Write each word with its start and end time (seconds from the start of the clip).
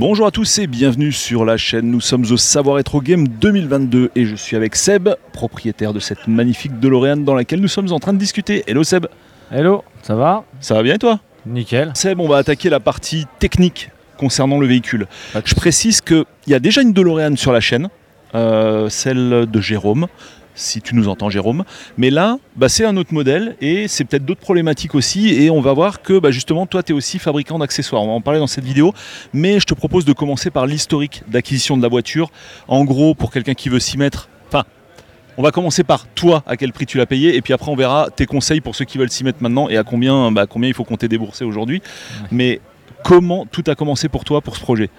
Bonjour 0.00 0.26
à 0.26 0.32
tous 0.32 0.58
et 0.58 0.66
bienvenue 0.66 1.12
sur 1.12 1.44
la 1.44 1.56
chaîne. 1.56 1.88
Nous 1.88 2.00
sommes 2.00 2.24
au 2.32 2.36
Savoir 2.36 2.80
Être 2.80 3.00
Game 3.00 3.28
2022 3.28 4.10
et 4.16 4.24
je 4.24 4.34
suis 4.34 4.56
avec 4.56 4.74
Seb, 4.74 5.08
propriétaire 5.32 5.92
de 5.92 6.00
cette 6.00 6.26
magnifique 6.26 6.80
DeLorean 6.80 7.18
dans 7.18 7.36
laquelle 7.36 7.60
nous 7.60 7.68
sommes 7.68 7.92
en 7.92 8.00
train 8.00 8.12
de 8.12 8.18
discuter. 8.18 8.64
Hello 8.66 8.82
Seb, 8.82 9.06
Hello, 9.52 9.84
ça 10.02 10.16
va? 10.16 10.42
Ça 10.58 10.74
va 10.74 10.82
bien 10.82 10.94
et 10.94 10.98
toi? 10.98 11.20
Nickel. 11.46 11.92
Seb, 11.94 12.18
on 12.18 12.26
va 12.26 12.38
attaquer 12.38 12.70
la 12.70 12.80
partie 12.80 13.26
technique 13.38 13.92
concernant 14.16 14.58
le 14.58 14.66
véhicule. 14.66 15.06
Je 15.44 15.54
précise 15.54 16.00
qu'il 16.00 16.24
y 16.48 16.54
a 16.54 16.58
déjà 16.58 16.82
une 16.82 16.92
DeLorean 16.92 17.36
sur 17.36 17.52
la 17.52 17.60
chaîne, 17.60 17.88
euh, 18.34 18.88
celle 18.88 19.46
de 19.48 19.60
Jérôme, 19.60 20.08
si 20.54 20.80
tu 20.80 20.94
nous 20.94 21.08
entends 21.08 21.30
Jérôme. 21.30 21.64
Mais 21.96 22.10
là, 22.10 22.38
bah, 22.56 22.68
c'est 22.68 22.84
un 22.84 22.96
autre 22.96 23.12
modèle 23.12 23.56
et 23.60 23.88
c'est 23.88 24.04
peut-être 24.04 24.24
d'autres 24.24 24.40
problématiques 24.40 24.94
aussi. 24.94 25.28
Et 25.28 25.50
on 25.50 25.60
va 25.60 25.72
voir 25.72 26.02
que 26.02 26.18
bah, 26.18 26.30
justement, 26.30 26.66
toi, 26.66 26.82
tu 26.82 26.92
es 26.92 26.94
aussi 26.94 27.18
fabricant 27.18 27.58
d'accessoires. 27.58 28.02
On 28.02 28.06
va 28.06 28.12
en 28.12 28.20
parler 28.20 28.40
dans 28.40 28.46
cette 28.46 28.64
vidéo. 28.64 28.92
Mais 29.32 29.60
je 29.60 29.66
te 29.66 29.74
propose 29.74 30.04
de 30.04 30.12
commencer 30.12 30.50
par 30.50 30.66
l'historique 30.66 31.22
d'acquisition 31.28 31.76
de 31.76 31.82
la 31.82 31.88
voiture. 31.88 32.30
En 32.68 32.84
gros, 32.84 33.14
pour 33.14 33.30
quelqu'un 33.30 33.54
qui 33.54 33.68
veut 33.68 33.80
s'y 33.80 33.98
mettre, 33.98 34.28
enfin, 34.48 34.64
on 35.36 35.42
va 35.42 35.50
commencer 35.50 35.84
par 35.84 36.06
toi, 36.06 36.42
à 36.46 36.56
quel 36.56 36.72
prix 36.72 36.86
tu 36.86 36.98
l'as 36.98 37.06
payé, 37.06 37.36
et 37.36 37.42
puis 37.42 37.52
après 37.52 37.70
on 37.70 37.74
verra 37.74 38.08
tes 38.14 38.26
conseils 38.26 38.60
pour 38.60 38.76
ceux 38.76 38.84
qui 38.84 38.98
veulent 38.98 39.10
s'y 39.10 39.24
mettre 39.24 39.42
maintenant 39.42 39.68
et 39.68 39.76
à 39.76 39.82
combien, 39.82 40.30
bah, 40.30 40.46
combien 40.46 40.68
il 40.68 40.74
faut 40.74 40.84
compter 40.84 41.08
débourser 41.08 41.44
aujourd'hui. 41.44 41.82
Mais 42.30 42.60
comment 43.02 43.44
tout 43.46 43.64
a 43.66 43.74
commencé 43.74 44.08
pour 44.08 44.24
toi 44.24 44.40
pour 44.40 44.56
ce 44.56 44.60
projet? 44.60 44.90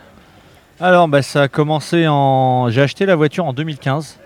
Alors, 0.79 1.07
bah, 1.07 1.21
ça 1.21 1.43
a 1.43 1.47
commencé 1.47 2.05
en. 2.07 2.69
J'ai 2.69 2.81
acheté 2.81 3.05
la 3.05 3.15
voiture 3.15 3.45
en 3.45 3.53
2015. 3.53 4.19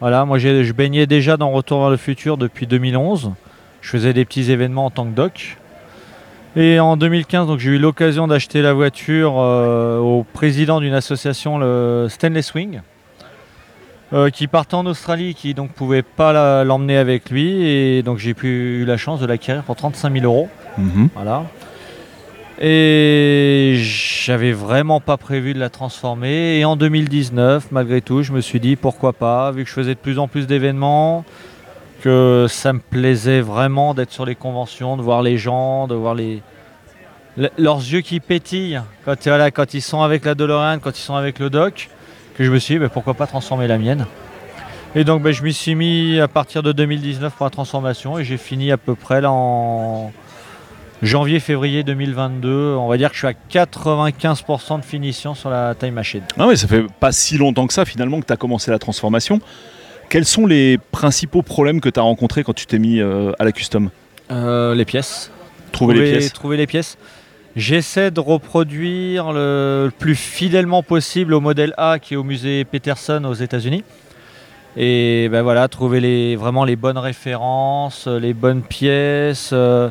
Voilà, 0.00 0.24
moi 0.24 0.38
je 0.38 0.72
baignais 0.72 1.06
déjà 1.06 1.36
dans 1.36 1.50
Retour 1.50 1.80
vers 1.80 1.90
le 1.90 1.96
futur 1.96 2.36
depuis 2.36 2.66
2011. 2.66 3.32
Je 3.80 3.90
faisais 3.90 4.12
des 4.12 4.24
petits 4.24 4.50
événements 4.50 4.86
en 4.86 4.90
tant 4.90 5.04
que 5.04 5.14
doc. 5.14 5.56
Et 6.56 6.78
en 6.78 6.96
2015, 6.96 7.48
donc 7.48 7.58
j'ai 7.58 7.70
eu 7.70 7.78
l'occasion 7.78 8.28
d'acheter 8.28 8.62
la 8.62 8.72
voiture 8.72 9.34
euh, 9.38 9.98
au 9.98 10.22
président 10.22 10.80
d'une 10.80 10.94
association, 10.94 11.58
le 11.58 12.06
Stanley 12.08 12.42
Swing, 12.42 12.80
euh, 14.12 14.30
qui 14.30 14.46
partait 14.46 14.76
en 14.76 14.86
Australie, 14.86 15.34
qui 15.34 15.52
donc 15.52 15.72
pouvait 15.72 16.02
pas 16.02 16.62
l'emmener 16.62 16.96
avec 16.96 17.28
lui, 17.30 17.66
et 17.66 18.02
donc 18.04 18.18
j'ai 18.18 18.34
pu 18.34 18.82
eu 18.82 18.84
la 18.84 18.96
chance 18.96 19.18
de 19.20 19.26
l'acquérir 19.26 19.64
pour 19.64 19.74
35 19.74 20.12
000 20.12 20.24
euros. 20.24 20.48
Voilà. 21.14 21.44
Et 22.60 23.80
j'avais 24.24 24.52
vraiment 24.52 25.00
pas 25.00 25.18
prévu 25.18 25.52
de 25.52 25.58
la 25.58 25.68
transformer. 25.68 26.58
Et 26.58 26.64
en 26.64 26.76
2019, 26.76 27.66
malgré 27.72 28.00
tout, 28.00 28.22
je 28.22 28.32
me 28.32 28.40
suis 28.40 28.58
dit 28.58 28.74
pourquoi 28.74 29.12
pas, 29.12 29.50
vu 29.50 29.64
que 29.64 29.68
je 29.68 29.74
faisais 29.74 29.94
de 29.94 29.98
plus 29.98 30.18
en 30.18 30.28
plus 30.28 30.46
d'événements, 30.46 31.24
que 32.00 32.46
ça 32.48 32.72
me 32.72 32.78
plaisait 32.78 33.42
vraiment 33.42 33.92
d'être 33.92 34.12
sur 34.12 34.24
les 34.24 34.34
conventions, 34.34 34.96
de 34.96 35.02
voir 35.02 35.20
les 35.22 35.36
gens, 35.36 35.86
de 35.88 35.94
voir 35.94 36.14
les 36.14 36.42
le- 37.36 37.50
leurs 37.58 37.78
yeux 37.78 38.00
qui 38.00 38.20
pétillent 38.20 38.80
quand, 39.04 39.16
voilà, 39.26 39.50
quand 39.50 39.74
ils 39.74 39.82
sont 39.82 40.00
avec 40.02 40.24
la 40.24 40.34
DeLorean, 40.34 40.78
quand 40.78 40.96
ils 40.96 41.02
sont 41.02 41.16
avec 41.16 41.38
le 41.38 41.50
doc, 41.50 41.90
que 42.36 42.44
je 42.44 42.50
me 42.50 42.58
suis 42.58 42.78
dit 42.78 42.86
pourquoi 42.92 43.14
pas 43.14 43.26
transformer 43.26 43.66
la 43.66 43.76
mienne. 43.76 44.06
Et 44.94 45.04
donc 45.04 45.22
bah, 45.22 45.32
je 45.32 45.42
m'y 45.42 45.52
suis 45.52 45.74
mis 45.74 46.18
à 46.20 46.28
partir 46.28 46.62
de 46.62 46.72
2019 46.72 47.34
pour 47.34 47.44
la 47.44 47.50
transformation 47.50 48.18
et 48.18 48.24
j'ai 48.24 48.36
fini 48.38 48.70
à 48.72 48.76
peu 48.78 48.94
près 48.94 49.20
là 49.20 49.30
en 49.32 50.12
janvier-février 51.04 51.82
2022. 51.82 52.76
On 52.76 52.88
va 52.88 52.96
dire 52.96 53.10
que 53.10 53.14
je 53.14 53.26
suis 53.26 53.28
à 53.28 53.34
95% 53.66 54.80
de 54.80 54.84
finition 54.84 55.34
sur 55.34 55.50
la 55.50 55.74
Time 55.74 55.94
Machine. 55.94 56.22
Ah 56.38 56.46
ouais, 56.46 56.56
ça 56.56 56.66
fait 56.66 56.84
pas 57.00 57.12
si 57.12 57.38
longtemps 57.38 57.66
que 57.66 57.72
ça 57.72 57.84
finalement 57.84 58.20
que 58.20 58.26
tu 58.26 58.32
as 58.32 58.36
commencé 58.36 58.70
la 58.70 58.78
transformation. 58.78 59.40
Quels 60.08 60.24
sont 60.24 60.46
les 60.46 60.78
principaux 60.92 61.42
problèmes 61.42 61.80
que 61.80 61.88
tu 61.88 62.00
as 62.00 62.02
rencontrés 62.02 62.44
quand 62.44 62.52
tu 62.52 62.66
t'es 62.66 62.78
mis 62.78 63.00
euh, 63.00 63.32
à 63.38 63.44
la 63.44 63.52
custom? 63.52 63.90
Euh, 64.30 64.74
les 64.74 64.84
pièces. 64.84 65.30
Trouver 65.72 65.94
les 65.94 66.12
pièces 66.12 66.32
trouver 66.32 66.56
les 66.56 66.66
pièces. 66.66 66.98
J'essaie 67.56 68.10
de 68.10 68.20
reproduire 68.20 69.32
le, 69.32 69.84
le 69.86 69.90
plus 69.90 70.16
fidèlement 70.16 70.82
possible 70.82 71.34
au 71.34 71.40
modèle 71.40 71.72
A 71.76 71.98
qui 72.00 72.14
est 72.14 72.16
au 72.16 72.24
musée 72.24 72.64
Peterson 72.64 73.24
aux 73.24 73.34
États-Unis. 73.34 73.84
Et 74.76 75.28
ben 75.30 75.42
voilà, 75.42 75.68
trouver 75.68 76.00
les, 76.00 76.34
vraiment 76.34 76.64
les 76.64 76.74
bonnes 76.74 76.98
références, 76.98 78.08
les 78.08 78.34
bonnes 78.34 78.62
pièces, 78.62 79.50
euh, 79.52 79.88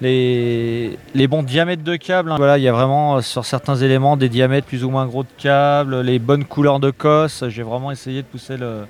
les, 0.00 0.98
les 1.14 1.26
bons 1.26 1.42
diamètres 1.42 1.82
de 1.84 1.96
câbles. 1.96 2.32
hein. 2.32 2.36
Voilà, 2.36 2.58
il 2.58 2.64
y 2.64 2.68
a 2.68 2.72
vraiment 2.72 3.16
euh, 3.16 3.20
sur 3.22 3.44
certains 3.44 3.76
éléments 3.76 4.16
des 4.16 4.28
diamètres 4.28 4.66
plus 4.66 4.84
ou 4.84 4.90
moins 4.90 5.06
gros 5.06 5.22
de 5.22 5.28
câbles, 5.38 6.00
les 6.00 6.18
bonnes 6.18 6.44
couleurs 6.44 6.80
de 6.80 6.90
cosse. 6.90 7.44
J'ai 7.48 7.62
vraiment 7.62 7.90
essayé 7.90 8.22
de 8.22 8.26
pousser 8.26 8.56
le, 8.56 8.86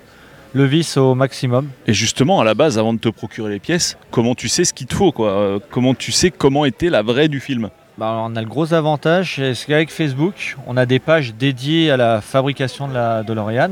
le 0.53 0.65
vis 0.65 0.97
au 0.97 1.15
maximum. 1.15 1.69
Et 1.87 1.93
justement, 1.93 2.41
à 2.41 2.43
la 2.43 2.53
base, 2.53 2.77
avant 2.77 2.93
de 2.93 2.99
te 2.99 3.09
procurer 3.09 3.51
les 3.51 3.59
pièces, 3.59 3.97
comment 4.11 4.35
tu 4.35 4.49
sais 4.49 4.65
ce 4.65 4.73
qu'il 4.73 4.87
te 4.87 4.95
faut 4.95 5.11
quoi? 5.11 5.31
Euh, 5.31 5.59
Comment 5.71 5.93
tu 5.93 6.11
sais 6.11 6.29
comment 6.31 6.65
était 6.65 6.89
la 6.89 7.01
vraie 7.03 7.27
du 7.29 7.39
film? 7.39 7.69
Bah, 7.97 8.21
on 8.25 8.35
a 8.35 8.41
le 8.41 8.47
gros 8.47 8.73
avantage, 8.75 9.41
c'est 9.55 9.65
qu'avec 9.65 9.89
Facebook, 9.89 10.55
on 10.67 10.77
a 10.77 10.85
des 10.85 10.99
pages 10.99 11.33
dédiées 11.33 11.89
à 11.89 11.97
la 11.97 12.21
fabrication 12.21 12.87
de 12.87 12.93
la 12.93 13.23
DeLorean. 13.23 13.71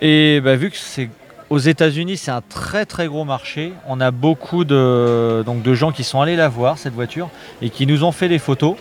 Et 0.00 0.40
bah, 0.40 0.54
vu 0.54 0.70
que 0.70 0.76
c'est 0.76 1.10
aux 1.50 1.58
États-Unis, 1.58 2.16
c'est 2.16 2.30
un 2.30 2.42
très 2.42 2.84
très 2.84 3.06
gros 3.06 3.24
marché. 3.24 3.72
On 3.86 4.00
a 4.00 4.10
beaucoup 4.10 4.64
de, 4.64 5.42
donc, 5.44 5.62
de 5.62 5.74
gens 5.74 5.92
qui 5.92 6.04
sont 6.04 6.20
allés 6.20 6.36
la 6.36 6.48
voir, 6.48 6.78
cette 6.78 6.94
voiture, 6.94 7.30
et 7.62 7.70
qui 7.70 7.86
nous 7.86 8.04
ont 8.04 8.12
fait 8.12 8.28
des 8.28 8.38
photos. 8.38 8.76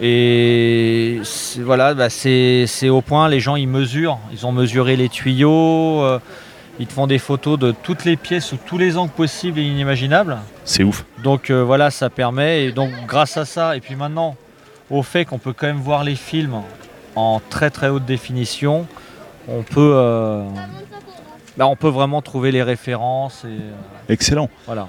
Et 0.00 1.20
voilà, 1.58 1.94
bah, 1.94 2.10
c'est 2.10 2.64
c'est 2.66 2.88
au 2.88 3.02
point, 3.02 3.28
les 3.28 3.40
gens 3.40 3.56
ils 3.56 3.68
mesurent, 3.68 4.18
ils 4.32 4.46
ont 4.46 4.52
mesuré 4.52 4.96
les 4.96 5.08
tuyaux, 5.08 6.02
euh, 6.02 6.18
ils 6.80 6.86
te 6.86 6.92
font 6.92 7.06
des 7.06 7.18
photos 7.18 7.58
de 7.58 7.72
toutes 7.72 8.04
les 8.04 8.16
pièces 8.16 8.46
sous 8.46 8.56
tous 8.56 8.78
les 8.78 8.96
angles 8.96 9.12
possibles 9.12 9.58
et 9.58 9.62
inimaginables. 9.62 10.38
C'est 10.64 10.82
ouf. 10.82 11.04
Donc 11.22 11.50
euh, 11.50 11.62
voilà, 11.62 11.90
ça 11.90 12.10
permet, 12.10 12.64
et 12.64 12.72
donc 12.72 12.90
grâce 13.06 13.36
à 13.36 13.44
ça, 13.44 13.76
et 13.76 13.80
puis 13.80 13.94
maintenant, 13.94 14.34
au 14.90 15.02
fait 15.02 15.24
qu'on 15.24 15.38
peut 15.38 15.52
quand 15.52 15.66
même 15.66 15.76
voir 15.76 16.04
les 16.04 16.16
films 16.16 16.62
en 17.14 17.40
très 17.50 17.70
très 17.70 17.88
haute 17.88 18.04
définition, 18.04 18.86
on 19.46 19.62
peut, 19.62 19.92
euh, 19.94 20.42
bah, 21.56 21.66
on 21.66 21.76
peut 21.76 21.88
vraiment 21.88 22.22
trouver 22.22 22.50
les 22.52 22.62
références 22.62 23.44
et 23.44 23.48
euh, 23.48 23.70
Excellent. 24.08 24.48
voilà. 24.66 24.88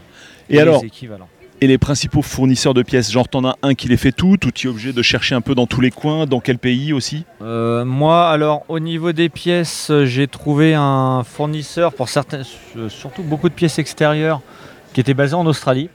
Et 0.49 0.53
les 0.53 0.59
alors, 0.59 0.83
équivalents. 0.83 1.27
et 1.61 1.67
les 1.67 1.77
principaux 1.77 2.21
fournisseurs 2.21 2.73
de 2.73 2.83
pièces 2.83 3.11
Genre, 3.11 3.27
t'en 3.29 3.45
as 3.45 3.55
un 3.63 3.73
qui 3.75 3.87
les 3.87 3.95
fait 3.97 4.11
toutes 4.11 4.45
ou 4.45 4.51
tu 4.51 4.67
es 4.67 4.69
obligé 4.69 4.91
de 4.93 5.01
chercher 5.01 5.35
un 5.35 5.41
peu 5.41 5.55
dans 5.55 5.67
tous 5.67 5.79
les 5.81 5.91
coins 5.91 6.25
Dans 6.25 6.39
quel 6.41 6.57
pays 6.57 6.91
aussi? 6.93 7.25
Euh, 7.41 7.85
moi, 7.85 8.29
alors 8.29 8.63
au 8.67 8.79
niveau 8.79 9.11
des 9.13 9.29
pièces, 9.29 9.89
euh, 9.89 10.05
j'ai 10.05 10.27
trouvé 10.27 10.73
un 10.73 11.23
fournisseur 11.23 11.93
pour 11.93 12.09
certaines, 12.09 12.43
euh, 12.77 12.89
surtout 12.89 13.23
beaucoup 13.23 13.47
de 13.49 13.53
pièces 13.53 13.79
extérieures, 13.79 14.41
qui 14.93 14.99
était 14.99 15.13
basé 15.13 15.33
en 15.35 15.45
Australie. 15.45 15.89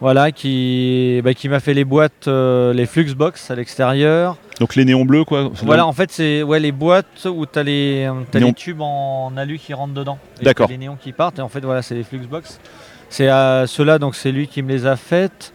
Voilà, 0.00 0.32
qui, 0.32 1.20
bah, 1.24 1.32
qui 1.34 1.48
m'a 1.48 1.60
fait 1.60 1.72
les 1.72 1.84
boîtes, 1.84 2.28
euh, 2.28 2.74
les 2.74 2.84
Fluxbox 2.84 3.50
à 3.50 3.54
l'extérieur. 3.54 4.36
Donc 4.60 4.76
les 4.76 4.84
néons 4.84 5.04
bleus, 5.04 5.24
quoi. 5.24 5.50
Voilà, 5.62 5.86
en 5.86 5.92
fait, 5.92 6.12
c'est 6.12 6.42
ouais, 6.42 6.60
les 6.60 6.70
boîtes 6.72 7.26
où 7.26 7.44
tu 7.46 7.58
as, 7.58 7.62
les, 7.62 8.08
Néon. 8.34 8.46
les 8.48 8.52
tubes 8.52 8.80
en 8.80 9.32
alu 9.36 9.58
qui 9.58 9.74
rentrent 9.74 9.94
dedans. 9.94 10.18
D'accord. 10.42 10.68
Les 10.68 10.78
néons 10.78 10.96
qui 11.00 11.12
partent. 11.12 11.38
Et 11.38 11.42
en 11.42 11.48
fait, 11.48 11.60
voilà, 11.60 11.82
c'est 11.82 11.94
les 11.94 12.04
Fluxbox. 12.04 12.60
C'est 13.08 13.28
à 13.28 13.64
ceux-là, 13.66 13.98
donc 13.98 14.14
c'est 14.14 14.30
lui 14.32 14.46
qui 14.46 14.62
me 14.62 14.68
les 14.68 14.86
a 14.86 14.96
faites. 14.96 15.52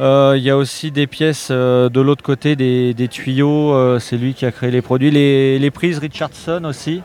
Euh, 0.00 0.34
Il 0.36 0.42
y 0.42 0.50
a 0.50 0.56
aussi 0.56 0.90
des 0.90 1.06
pièces 1.06 1.48
euh, 1.50 1.88
de 1.88 2.00
l'autre 2.00 2.22
côté, 2.24 2.56
des, 2.56 2.94
des 2.94 3.08
tuyaux. 3.08 3.72
euh, 3.74 3.98
c'est 3.98 4.16
lui 4.16 4.34
qui 4.34 4.44
a 4.46 4.50
créé 4.52 4.70
les 4.70 4.82
produits. 4.82 5.10
Les, 5.10 5.58
les 5.58 5.70
prises 5.70 5.98
Richardson 5.98 6.62
aussi. 6.64 7.02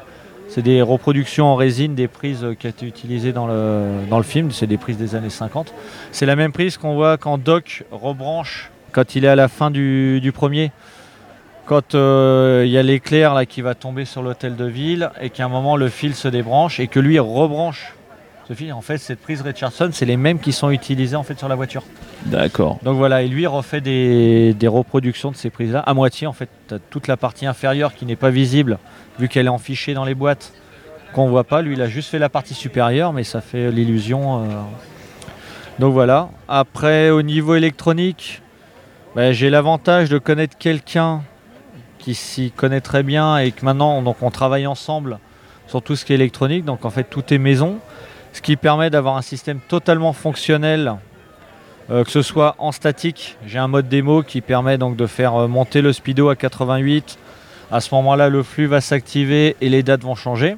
C'est 0.48 0.64
des 0.64 0.82
reproductions 0.82 1.46
en 1.46 1.56
résine 1.56 1.94
des 1.94 2.08
prises 2.08 2.44
euh, 2.44 2.56
qui 2.56 2.66
ont 2.66 2.72
été 2.72 2.86
utilisées 2.88 3.34
dans 3.34 3.46
le, 3.46 3.84
dans 4.10 4.18
le 4.18 4.24
film. 4.24 4.50
C'est 4.52 4.66
des 4.68 4.78
prises 4.78 4.98
des 4.98 5.14
années 5.16 5.30
50. 5.30 5.74
C'est 6.12 6.26
la 6.26 6.36
même 6.36 6.52
prise 6.52 6.78
qu'on 6.78 6.96
voit 6.96 7.18
quand 7.18 7.38
Doc 7.38 7.84
rebranche 7.92 8.72
quand 8.92 9.16
il 9.16 9.24
est 9.26 9.28
à 9.28 9.36
la 9.36 9.48
fin 9.50 9.70
du, 9.70 10.20
du 10.22 10.32
premier. 10.32 10.72
Quand 11.70 11.94
euh, 11.94 12.64
il 12.66 12.72
y 12.72 12.80
a 12.80 12.82
l'éclair 12.82 13.36
là 13.36 13.46
qui 13.46 13.62
va 13.62 13.76
tomber 13.76 14.04
sur 14.04 14.24
l'hôtel 14.24 14.56
de 14.56 14.66
ville 14.66 15.12
et 15.22 15.30
qu'à 15.30 15.46
un 15.46 15.50
moment 15.50 15.78
le 15.78 15.88
fil 15.88 16.16
se 16.16 16.28
débranche 16.28 16.80
et 16.80 16.88
que 16.88 17.00
lui 17.00 17.20
rebranche 17.20 17.94
ce 18.48 18.54
fil. 18.56 18.74
En 18.74 18.82
fait, 18.82 18.98
cette 18.98 19.20
prise 19.20 19.42
Richardson, 19.42 19.92
c'est 19.94 20.08
les 20.08 20.18
mêmes 20.18 20.40
qui 20.40 20.52
sont 20.52 20.72
utilisées 20.72 21.16
en 21.16 21.22
fait 21.22 21.38
sur 21.38 21.48
la 21.48 21.54
voiture. 21.54 21.84
D'accord. 22.26 22.80
Donc 22.82 22.98
voilà, 22.98 23.22
et 23.22 23.28
lui 23.28 23.46
refait 23.46 23.82
des, 23.82 24.56
des 24.56 24.68
reproductions 24.68 25.30
de 25.30 25.36
ces 25.36 25.52
prises-là 25.52 25.82
à 25.82 25.94
moitié. 25.94 26.26
En 26.26 26.34
fait, 26.34 26.50
tu 26.68 26.74
toute 26.90 27.08
la 27.08 27.18
partie 27.18 27.46
inférieure 27.46 27.94
qui 27.94 28.08
n'est 28.08 28.16
pas 28.16 28.32
visible 28.32 28.80
vu 29.20 29.28
qu'elle 29.28 29.46
est 29.46 29.50
enfichée 29.50 29.94
dans 29.94 30.06
les 30.06 30.16
boîtes 30.16 30.54
qu'on 31.14 31.30
voit 31.30 31.44
pas. 31.44 31.62
Lui, 31.62 31.74
il 31.74 31.82
a 31.84 31.88
juste 31.88 32.10
fait 32.10 32.18
la 32.18 32.30
partie 32.30 32.56
supérieure, 32.56 33.14
mais 33.14 33.24
ça 33.24 33.42
fait 33.42 33.72
l'illusion. 33.72 34.44
euh. 34.44 34.48
Donc 35.78 35.94
voilà. 35.94 36.30
Après, 36.48 37.12
au 37.12 37.22
niveau 37.22 37.54
électronique, 37.54 38.42
ben, 39.16 39.32
j'ai 39.34 39.52
l'avantage 39.52 40.10
de 40.10 40.18
connaître 40.18 40.58
quelqu'un 40.58 41.22
qui 42.00 42.16
s'y 42.16 42.52
connaît 42.52 42.82
très 42.82 43.04
bien 43.04 43.38
et 43.38 43.52
que 43.52 43.64
maintenant, 43.64 44.02
donc, 44.02 44.18
on 44.22 44.32
travaille 44.32 44.66
ensemble 44.68 45.20
sur 45.68 45.82
tout 45.82 45.96
ce 45.96 46.06
qui 46.06 46.14
est 46.14 46.16
électronique. 46.16 46.66
Donc 46.66 46.86
en 46.86 46.90
fait, 46.90 47.04
tout 47.04 47.34
est 47.34 47.38
maison, 47.38 47.78
ce 48.34 48.42
qui 48.42 48.56
permet 48.56 48.90
d'avoir 48.90 49.18
un 49.18 49.22
système 49.22 49.60
totalement 49.68 50.14
fonctionnel 50.14 50.96
euh, 51.92 52.04
que 52.04 52.12
ce 52.12 52.22
soit 52.22 52.54
en 52.60 52.72
statique, 52.72 53.36
j'ai 53.48 53.58
un 53.58 53.68
mode 53.68 53.90
démo 53.90 54.22
qui 54.22 54.42
permet 54.42 54.78
donc 54.78 54.96
de 54.96 55.08
faire 55.08 55.36
euh, 55.36 55.48
monter 55.48 55.82
le 55.82 55.92
speedo 55.92 56.30
à 56.30 56.36
88. 56.36 57.18
À 57.72 57.82
ce 57.82 57.94
moment-là, 57.96 58.30
le 58.30 58.44
flux 58.44 58.68
va 58.68 58.80
s'activer 58.80 59.56
et 59.60 59.70
les 59.70 59.82
dates 59.82 60.02
vont 60.04 60.14
changer. 60.14 60.56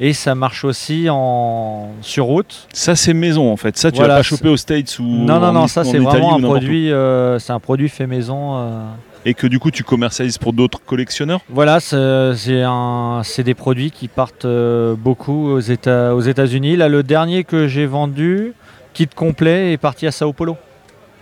Et 0.00 0.12
ça 0.12 0.34
marche 0.34 0.64
aussi 0.64 1.08
en 1.10 1.90
sur 2.02 2.24
route. 2.26 2.66
Ça, 2.72 2.96
c'est 2.96 3.14
maison 3.14 3.52
en 3.52 3.56
fait. 3.56 3.76
Ça, 3.76 3.90
tu 3.92 3.98
Voilà, 3.98 4.14
l'as 4.14 4.18
pas 4.20 4.22
chopé 4.24 4.48
aux 4.48 4.56
States 4.56 4.98
ou 4.98 5.04
Non, 5.04 5.38
non, 5.40 5.52
non, 5.52 5.66
ça 5.66 5.84
c'est 5.84 5.98
vraiment 5.98 6.36
un 6.36 6.40
produit, 6.40 6.92
euh, 6.92 7.38
c'est 7.38 7.52
un 7.52 7.60
produit 7.60 7.88
fait 7.88 8.06
maison. 8.06 8.58
euh. 8.58 8.84
Et 9.28 9.34
que 9.34 9.46
du 9.46 9.58
coup 9.58 9.70
tu 9.70 9.84
commercialises 9.84 10.38
pour 10.38 10.52
d'autres 10.52 10.80
collectionneurs 10.84 11.40
Voilà, 11.50 11.80
c'est 11.80 13.42
des 13.44 13.54
produits 13.54 13.90
qui 13.90 14.08
partent 14.08 14.44
euh, 14.44 14.94
beaucoup 14.96 15.48
aux 15.50 15.60
États- 15.60 16.14
aux 16.14 16.20
États-Unis. 16.20 16.76
Là, 16.76 16.88
le 16.88 17.02
dernier 17.02 17.44
que 17.44 17.68
j'ai 17.68 17.86
vendu, 17.86 18.54
kit 18.94 19.06
complet, 19.06 19.72
est 19.72 19.76
parti 19.76 20.06
à 20.06 20.10
Sao 20.12 20.32
Paulo. 20.32 20.56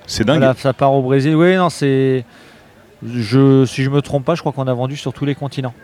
C'est 0.07 0.25
dingue. 0.25 0.39
Voilà, 0.39 0.55
ça 0.57 0.73
part 0.73 0.93
au 0.93 1.03
Brésil. 1.03 1.35
Oui, 1.35 1.57
non, 1.57 1.69
c'est. 1.69 2.25
Je, 3.07 3.65
si 3.67 3.83
je 3.83 3.91
me 3.91 4.01
trompe 4.01 4.25
pas, 4.25 4.35
je 4.37 4.41
crois 4.41 4.53
qu'on 4.53 4.67
a 4.69 4.73
vendu 4.73 4.97
sur 4.97 5.13
tous 5.13 5.25
les 5.27 5.35
continents. 5.35 5.75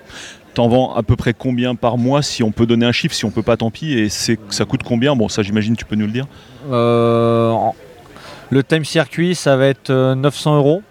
T'en 0.55 0.69
vends 0.69 0.95
à 0.95 1.03
peu 1.03 1.17
près 1.17 1.35
combien 1.35 1.75
par 1.75 1.99
mois 1.99 2.23
si 2.23 2.43
on 2.43 2.53
peut 2.53 2.67
donner 2.67 2.87
un 2.87 2.93
chiffre, 2.93 3.15
si 3.15 3.25
on 3.25 3.31
peut 3.31 3.43
pas 3.43 3.57
tant 3.57 3.71
pis, 3.71 3.93
et 3.99 4.09
c'est 4.09 4.39
ça 4.49 4.65
coûte 4.65 4.83
combien? 4.83 5.15
Bon 5.17 5.29
ça 5.29 5.43
j'imagine 5.43 5.77
tu 5.77 5.85
peux 5.85 5.97
nous 5.97 6.07
le 6.07 6.13
dire. 6.13 6.27
Euh, 6.71 7.55
le 8.51 8.63
time 8.63 8.85
circuit, 8.85 9.35
ça 9.35 9.57
va 9.57 9.67
être 9.67 9.91
euh, 9.91 10.15
900 10.15 10.57
euros. 10.57 10.83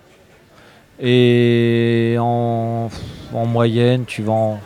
Et 1.01 2.15
en, 2.19 2.89
en 3.33 3.45
moyenne, 3.45 4.05
tu 4.05 4.21
vends. 4.21 4.59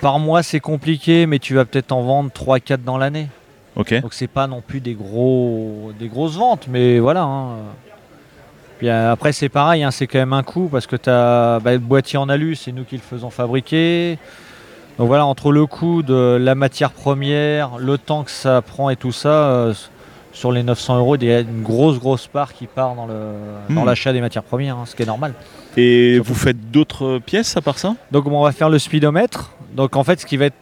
Par 0.00 0.18
mois, 0.18 0.42
c'est 0.42 0.60
compliqué, 0.60 1.26
mais 1.26 1.38
tu 1.38 1.54
vas 1.54 1.64
peut-être 1.64 1.92
en 1.92 2.02
vendre 2.02 2.30
3-4 2.30 2.82
dans 2.84 2.98
l'année. 2.98 3.28
Ok. 3.76 4.00
Donc, 4.00 4.12
c'est 4.12 4.26
pas 4.26 4.46
non 4.46 4.60
plus 4.60 4.80
des, 4.80 4.94
gros, 4.94 5.92
des 5.98 6.08
grosses 6.08 6.36
ventes, 6.36 6.66
mais 6.68 6.98
voilà. 6.98 7.22
hein. 7.22 7.56
Puis 8.78 8.88
euh, 8.88 9.12
après, 9.12 9.32
c'est 9.32 9.48
pareil, 9.50 9.82
hein, 9.82 9.90
c'est 9.90 10.06
quand 10.06 10.18
même 10.18 10.32
un 10.32 10.42
coût 10.42 10.68
parce 10.72 10.86
que 10.86 10.96
tu 10.96 11.10
as 11.10 11.60
le 11.64 11.78
boîtier 11.78 12.18
en 12.18 12.28
alu, 12.30 12.56
c'est 12.56 12.72
nous 12.72 12.84
qui 12.84 12.96
le 12.96 13.02
faisons 13.02 13.28
fabriquer. 13.30 14.18
Donc 14.98 15.06
voilà, 15.06 15.26
entre 15.26 15.52
le 15.52 15.66
coût 15.66 16.02
de 16.02 16.38
la 16.40 16.54
matière 16.54 16.90
première, 16.90 17.76
le 17.78 17.98
temps 17.98 18.24
que 18.24 18.30
ça 18.30 18.62
prend 18.62 18.88
et 18.90 18.96
tout 18.96 19.12
ça, 19.12 19.28
euh, 19.28 19.74
sur 20.32 20.52
les 20.52 20.62
900 20.62 20.98
euros, 20.98 21.16
il 21.16 21.24
y 21.24 21.32
a 21.32 21.40
une 21.40 21.62
grosse, 21.62 21.98
grosse 21.98 22.26
part 22.26 22.52
qui 22.52 22.66
part 22.66 22.94
dans 22.94 23.06
Hmm. 23.68 23.84
l'achat 23.84 24.12
des 24.12 24.20
matières 24.20 24.44
premières, 24.44 24.76
hein, 24.76 24.84
ce 24.86 24.94
qui 24.94 25.02
est 25.02 25.06
normal. 25.06 25.34
Et 25.76 26.18
vous 26.18 26.34
faites 26.34 26.70
d'autres 26.70 27.18
pièces 27.18 27.56
à 27.56 27.60
part 27.60 27.78
ça? 27.78 27.94
Donc 28.12 28.26
on 28.26 28.42
va 28.42 28.52
faire 28.52 28.70
le 28.70 28.78
speedomètre. 28.78 29.52
Donc 29.74 29.96
en 29.96 30.04
fait, 30.04 30.20
ce 30.20 30.26
qui 30.26 30.36
va 30.36 30.46
être 30.46 30.56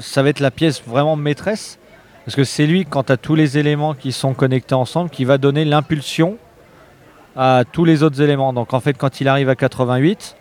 ça 0.00 0.22
va 0.22 0.30
être 0.30 0.40
la 0.40 0.50
pièce 0.50 0.82
vraiment 0.84 1.16
maîtresse, 1.16 1.78
parce 2.24 2.34
que 2.34 2.44
c'est 2.44 2.66
lui, 2.66 2.84
quand 2.84 3.04
tu 3.04 3.12
as 3.12 3.16
tous 3.16 3.34
les 3.34 3.58
éléments 3.58 3.94
qui 3.94 4.10
sont 4.10 4.34
connectés 4.34 4.74
ensemble, 4.74 5.10
qui 5.10 5.24
va 5.24 5.38
donner 5.38 5.64
l'impulsion 5.64 6.38
à 7.36 7.62
tous 7.70 7.84
les 7.84 8.02
autres 8.02 8.20
éléments. 8.20 8.52
Donc 8.52 8.74
en 8.74 8.80
fait, 8.80 8.94
quand 8.94 9.20
il 9.20 9.28
arrive 9.28 9.48
à 9.48 9.54
88, 9.54 10.36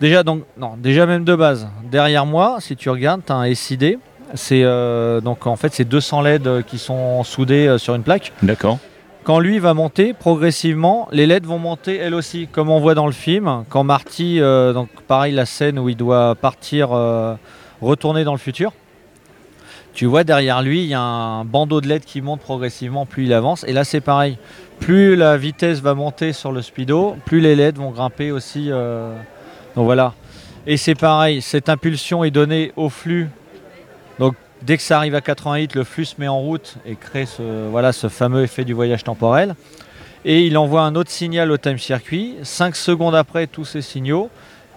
déjà 0.00 0.22
donc 0.22 0.44
non, 0.56 0.76
déjà 0.78 1.04
même 1.04 1.24
de 1.24 1.34
base, 1.34 1.68
derrière 1.90 2.24
moi, 2.24 2.56
si 2.60 2.76
tu 2.76 2.88
regardes, 2.88 3.22
tu 3.26 3.32
as 3.32 3.36
un 3.36 3.54
SID. 3.54 3.98
C'est 4.34 4.62
euh, 4.64 5.20
donc 5.20 5.46
en 5.46 5.56
fait 5.56 5.72
c'est 5.72 5.84
200 5.84 6.20
LED 6.22 6.64
qui 6.66 6.78
sont 6.78 7.22
soudés 7.24 7.66
euh, 7.66 7.78
sur 7.78 7.94
une 7.94 8.02
plaque. 8.02 8.32
D'accord. 8.42 8.78
Quand 9.24 9.40
lui 9.40 9.58
va 9.58 9.74
monter, 9.74 10.14
progressivement, 10.14 11.06
les 11.12 11.26
LED 11.26 11.44
vont 11.44 11.58
monter 11.58 11.96
elles 11.96 12.14
aussi, 12.14 12.46
comme 12.50 12.70
on 12.70 12.80
voit 12.80 12.94
dans 12.94 13.06
le 13.06 13.12
film. 13.12 13.64
Quand 13.68 13.84
Marty, 13.84 14.40
euh, 14.40 14.72
donc 14.72 14.88
pareil, 15.06 15.34
la 15.34 15.44
scène 15.44 15.78
où 15.78 15.88
il 15.90 15.96
doit 15.96 16.34
partir, 16.34 16.92
euh, 16.92 17.34
retourner 17.82 18.24
dans 18.24 18.32
le 18.32 18.38
futur, 18.38 18.72
tu 19.92 20.06
vois 20.06 20.24
derrière 20.24 20.62
lui, 20.62 20.82
il 20.82 20.88
y 20.88 20.94
a 20.94 21.00
un 21.00 21.44
bandeau 21.44 21.80
de 21.82 21.88
LED 21.88 22.04
qui 22.04 22.22
monte 22.22 22.40
progressivement 22.40 23.04
plus 23.04 23.24
il 23.24 23.32
avance. 23.34 23.64
Et 23.68 23.72
là, 23.74 23.84
c'est 23.84 24.00
pareil. 24.00 24.38
Plus 24.80 25.16
la 25.16 25.36
vitesse 25.36 25.80
va 25.80 25.92
monter 25.94 26.32
sur 26.32 26.52
le 26.52 26.62
speedo, 26.62 27.16
plus 27.26 27.40
les 27.40 27.54
LED 27.56 27.76
vont 27.76 27.90
grimper 27.90 28.30
aussi. 28.30 28.68
euh, 28.70 29.14
Donc 29.76 29.84
voilà. 29.84 30.14
Et 30.66 30.76
c'est 30.76 30.94
pareil, 30.94 31.42
cette 31.42 31.68
impulsion 31.68 32.24
est 32.24 32.30
donnée 32.30 32.72
au 32.76 32.88
flux. 32.88 33.28
Dès 34.62 34.76
que 34.76 34.82
ça 34.82 34.96
arrive 34.98 35.14
à 35.14 35.20
88, 35.20 35.74
le 35.74 35.84
flux 35.84 36.04
se 36.04 36.14
met 36.18 36.28
en 36.28 36.40
route 36.40 36.76
et 36.84 36.96
crée 36.96 37.26
ce, 37.26 37.68
voilà, 37.70 37.92
ce 37.92 38.08
fameux 38.08 38.42
effet 38.42 38.64
du 38.64 38.72
voyage 38.74 39.04
temporel. 39.04 39.54
Et 40.24 40.44
il 40.46 40.58
envoie 40.58 40.82
un 40.82 40.94
autre 40.96 41.10
signal 41.10 41.50
au 41.52 41.56
time 41.56 41.78
circuit, 41.78 42.34
5 42.42 42.74
secondes 42.74 43.14
après 43.14 43.46
tous 43.46 43.64
ces 43.64 43.82
signaux, 43.82 44.30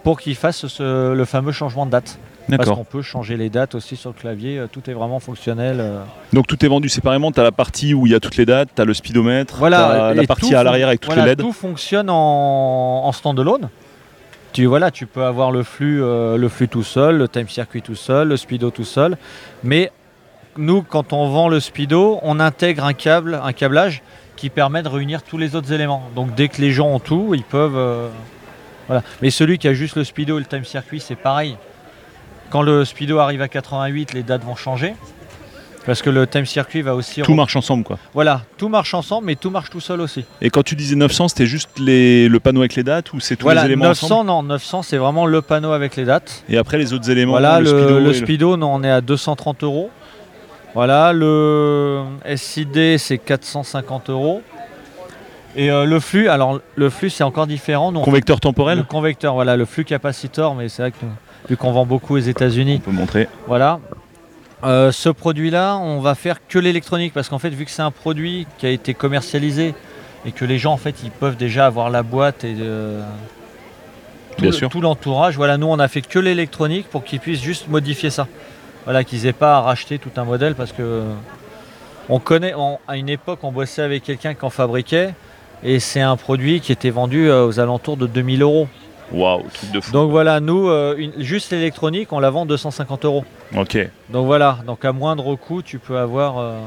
pour 0.04 0.20
qu'il 0.20 0.36
fasse 0.36 0.68
ce- 0.68 1.14
le 1.14 1.26
fameux 1.26 1.52
changement 1.52 1.86
de 1.88 1.92
date. 1.92 2.20
Parce 2.48 2.60
D'accord. 2.60 2.78
qu'on 2.78 2.84
peut 2.84 3.02
changer 3.02 3.38
les 3.38 3.50
dates 3.50 3.76
aussi 3.76 3.96
sur 3.96 4.10
le 4.10 4.16
clavier, 4.20 4.58
euh, 4.58 4.68
tout 4.72 4.88
est 4.90 4.94
vraiment 4.94 5.20
fonctionnel. 5.20 5.78
euh. 5.80 6.02
Donc 6.34 6.48
tout 6.48 6.64
est 6.66 6.68
vendu 6.68 6.90
séparément. 6.90 7.32
T'as 7.32 7.44
la 7.44 7.52
partie 7.52 7.94
où 7.94 8.08
il 8.08 8.12
y 8.12 8.16
a 8.16 8.20
toutes 8.20 8.36
les 8.36 8.46
dates, 8.46 8.70
t'as 8.76 8.84
le 8.84 8.94
speedomètre, 8.94 9.56
Voilà, 9.58 10.14
la 10.14 10.24
partie 10.24 10.54
à 10.56 10.64
l'arrière 10.64 10.88
avec 10.88 11.02
toutes 11.02 11.14
voilà, 11.14 11.24
les 11.24 11.30
LED. 11.32 11.40
Tout 11.40 11.54
fonctionne 11.54 12.10
en, 12.10 13.06
en 13.06 13.12
standalone. 13.12 13.70
Tu, 14.54 14.66
voilà, 14.66 14.92
tu 14.92 15.06
peux 15.06 15.24
avoir 15.24 15.52
le 15.52 15.64
flux, 15.64 16.04
euh, 16.04 16.38
le 16.38 16.50
flux 16.50 16.68
tout 16.68 16.84
seul, 16.84 17.18
le 17.18 17.28
time 17.30 17.48
circuit 17.48 17.82
tout 17.82 17.96
seul, 17.96 18.28
le 18.28 18.38
speedo 18.38 18.70
tout 18.70 18.84
seul. 18.84 19.18
Mais 19.64 19.92
nous, 20.58 20.82
quand 20.82 21.14
on 21.14 21.30
vend 21.30 21.48
le 21.48 21.60
speedo, 21.62 22.20
on 22.22 22.40
intègre 22.40 22.84
un 22.84 22.94
câble, 22.94 23.40
un 23.42 23.54
câblage 23.54 24.02
qui 24.36 24.50
permet 24.50 24.84
de 24.84 24.90
réunir 24.90 25.24
tous 25.24 25.38
les 25.38 25.56
autres 25.56 25.72
éléments. 25.72 26.04
Donc 26.16 26.36
dès 26.36 26.50
que 26.50 26.60
les 26.62 26.72
gens 26.72 26.88
ont 26.88 27.00
tout, 27.00 27.34
ils 27.34 27.44
peuvent. 27.44 27.78
euh, 27.78 28.10
voilà. 28.88 29.04
Mais 29.22 29.30
celui 29.30 29.58
qui 29.58 29.70
a 29.70 29.74
juste 29.74 29.96
le 29.96 30.04
speedo 30.04 30.38
et 30.38 30.42
le 30.42 30.46
time 30.46 30.66
circuit, 30.66 31.00
c'est 31.00 31.16
pareil. 31.16 31.56
Quand 32.50 32.62
le 32.62 32.84
speedo 32.84 33.20
arrive 33.20 33.42
à 33.42 33.48
88, 33.48 34.14
les 34.14 34.24
dates 34.24 34.44
vont 34.44 34.58
changer. 34.58 34.96
Parce 35.86 36.02
que 36.02 36.10
le 36.10 36.28
time 36.28 36.46
circuit 36.46 36.82
va 36.82 36.94
aussi. 36.94 37.22
Tout 37.22 37.34
marche 37.34 37.56
ensemble 37.56 37.84
quoi. 37.84 37.98
Voilà, 38.14 38.42
tout 38.58 38.70
marche 38.70 38.94
ensemble, 38.94 39.26
mais 39.26 39.36
tout 39.36 39.50
marche 39.50 39.70
tout 39.70 39.80
seul 39.80 40.02
aussi. 40.02 40.26
Et 40.42 40.50
quand 40.50 40.64
tu 40.64 40.76
disais 40.76 40.96
900, 40.96 41.30
c'était 41.30 41.48
juste 41.48 41.70
les, 41.80 42.28
le 42.28 42.40
panneau 42.40 42.62
avec 42.62 42.76
les 42.76 42.84
dates 42.84 43.14
ou 43.14 43.20
c'est 43.20 43.36
tous 43.36 43.44
voilà, 43.44 43.62
les 43.62 43.68
éléments 43.68 43.86
900, 43.86 44.06
ensemble 44.06 44.28
non, 44.28 44.44
900, 44.44 44.84
c'est 44.84 44.98
vraiment 44.98 45.26
le 45.26 45.42
panneau 45.42 45.72
avec 45.72 45.96
les 45.96 46.06
dates. 46.06 46.44
Et 46.50 46.58
après 46.58 46.78
les 46.78 46.94
autres 46.94 47.10
éléments, 47.10 47.32
voilà, 47.32 47.60
le, 47.60 47.66
speedo 47.66 48.00
le 48.00 48.14
speedo, 48.14 48.58
non, 48.58 48.76
on 48.76 48.84
est 48.84 48.92
à 48.92 49.02
230 49.02 49.64
euros. 49.64 49.90
Voilà, 50.74 51.12
le 51.14 52.04
SID, 52.36 52.98
c'est 52.98 53.18
450 53.18 54.10
euros. 54.10 54.42
Et 55.56 55.70
euh, 55.70 55.84
le 55.86 56.00
flux, 56.00 56.30
alors 56.30 56.62
le 56.76 56.90
flux, 56.90 57.10
c'est 57.10 57.26
encore 57.26 57.48
différent. 57.48 57.92
Nous, 57.92 58.00
on 58.00 58.04
convecteur 58.04 58.40
temporel. 58.40 58.78
Le 58.78 58.84
convecteur, 58.86 59.34
voilà, 59.34 59.58
le 59.58 59.66
flux 59.66 59.84
capacitor, 59.84 60.56
mais 60.56 60.70
c'est 60.70 60.84
vrai 60.84 60.92
que 60.92 60.98
nous, 61.02 61.12
vu 61.50 61.58
qu'on 61.58 61.72
vend 61.74 61.86
beaucoup 61.86 62.16
aux 62.16 62.22
On 62.24 62.30
États-Unis, 62.30 62.80
peut 62.80 62.92
montrer. 62.92 63.28
voilà. 63.48 63.80
Euh, 64.64 64.92
ce 64.92 65.10
produit-là, 65.10 65.78
on 65.78 66.00
va 66.02 66.14
faire 66.16 66.38
que 66.48 66.60
l'électronique 66.60 67.14
parce 67.14 67.30
qu'en 67.30 67.40
fait, 67.40 67.50
vu 67.50 67.66
que 67.66 67.72
c'est 67.72 67.82
un 67.82 67.92
produit 67.92 68.46
qui 68.60 68.66
a 68.68 68.70
été 68.70 68.94
commercialisé 68.94 69.74
et 70.26 70.32
que 70.32 70.46
les 70.46 70.60
gens, 70.60 70.74
en 70.74 70.78
fait, 70.78 70.96
ils 71.04 71.10
peuvent 71.12 71.36
déjà 71.36 71.66
avoir 71.66 71.90
la 71.90 72.04
boîte 72.04 72.44
et 72.44 72.56
euh, 72.60 73.02
tout, 74.36 74.42
Bien 74.44 74.52
le- 74.52 74.56
sûr. 74.56 74.70
tout 74.70 74.82
l'entourage. 74.82 75.36
Voilà, 75.36 75.58
nous, 75.58 75.66
on 75.68 75.80
a 75.80 75.88
fait 75.88 76.02
que 76.02 76.20
l'électronique 76.20 76.88
pour 76.90 77.04
qu'ils 77.04 77.20
puissent 77.20 77.42
juste 77.42 77.70
modifier 77.70 78.12
ça. 78.12 78.28
Voilà, 78.86 79.04
qu'ils 79.04 79.26
aient 79.26 79.34
pas 79.34 79.58
à 79.58 79.62
racheter 79.62 79.98
tout 79.98 80.12
un 80.18 80.26
modèle 80.26 80.54
parce 80.56 80.72
que 80.74 81.04
on 82.10 82.20
connaît. 82.20 82.54
on- 82.56 82.78
à 82.88 82.98
une 82.98 83.10
époque, 83.10 83.40
on 83.44 83.52
bossait 83.52 83.82
avec 83.82 84.04
quelqu'un 84.04 84.36
qui 84.36 84.46
en 84.46 84.50
fabriquait 84.52 85.14
et 85.64 85.80
c'est 85.80 86.02
un 86.02 86.18
produit 86.18 86.62
qui 86.62 86.72
était 86.72 86.90
vendu 86.92 87.30
euh, 87.30 87.46
aux 87.48 87.60
alentours 87.60 87.98
de 87.98 88.06
2000 88.06 88.42
euros. 88.44 88.68
Waouh, 89.12 89.44
truc 89.54 89.72
de 89.72 89.80
fou. 89.82 89.92
Donc 89.92 90.10
voilà, 90.12 90.40
nous, 90.40 90.70
euh, 90.70 90.96
une- 90.98 91.22
juste 91.22 91.52
l'électronique, 91.52 92.12
on 92.14 92.20
la 92.20 92.30
vend 92.30 92.46
250 92.46 93.06
euros. 93.06 93.26
Ok. 93.58 93.78
Donc 94.10 94.26
voilà, 94.26 94.60
donc 94.66 94.86
à 94.86 94.92
moindre 94.94 95.36
coût, 95.36 95.62
tu 95.62 95.80
peux 95.80 95.98
avoir. 95.98 96.38
euh, 96.40 96.60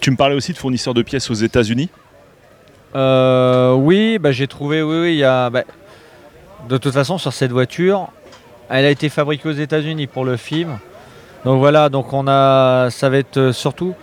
Tu 0.00 0.10
me 0.10 0.16
parlais 0.16 0.34
aussi 0.36 0.52
de 0.52 0.58
fournisseurs 0.58 0.94
de 0.94 1.02
pièces 1.02 1.30
aux 1.30 1.34
États-Unis? 1.34 1.88
euh, 2.94 3.72
oui, 3.74 4.18
bah, 4.18 4.32
j'ai 4.32 4.46
trouvé. 4.46 4.82
Oui, 4.82 4.96
oui, 5.00 5.12
il 5.14 5.18
y 5.18 5.24
a. 5.24 5.50
bah, 5.50 5.62
de 6.68 6.76
toute 6.78 6.94
façon, 6.94 7.18
sur 7.18 7.32
cette 7.32 7.50
voiture, 7.52 8.08
elle 8.70 8.84
a 8.84 8.90
été 8.90 9.08
fabriquée 9.08 9.48
aux 9.48 9.52
États-Unis 9.52 10.06
pour 10.06 10.24
le 10.24 10.36
film. 10.36 10.78
Donc 11.44 11.58
voilà, 11.58 11.88
donc 11.88 12.12
on 12.12 12.26
a. 12.28 12.88
Ça 12.90 13.08
va 13.10 13.18
être 13.18 13.36
euh, 13.36 13.52
surtout 13.52 13.94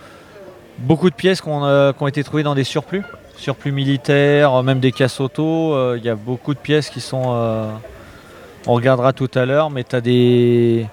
beaucoup 0.78 1.10
de 1.10 1.14
pièces 1.14 1.40
qu'on, 1.40 1.64
euh, 1.64 1.92
qui 1.92 2.02
ont 2.02 2.06
été 2.08 2.22
trouvées 2.22 2.42
dans 2.42 2.54
des 2.54 2.64
surplus, 2.64 3.02
surplus 3.36 3.72
militaires, 3.72 4.54
euh, 4.54 4.62
même 4.62 4.80
des 4.80 4.92
casses 4.92 5.20
auto. 5.20 5.74
euh, 5.74 5.96
Il 5.98 6.04
y 6.04 6.08
a 6.08 6.14
beaucoup 6.14 6.54
de 6.54 6.58
pièces 6.58 6.90
qui 6.90 7.00
sont. 7.00 7.22
euh, 7.34 7.70
on 8.66 8.74
regardera 8.74 9.12
tout 9.12 9.30
à 9.34 9.44
l'heure, 9.44 9.70
mais 9.70 9.82
tu 9.84 9.96
as 9.96 10.00
des 10.00 10.86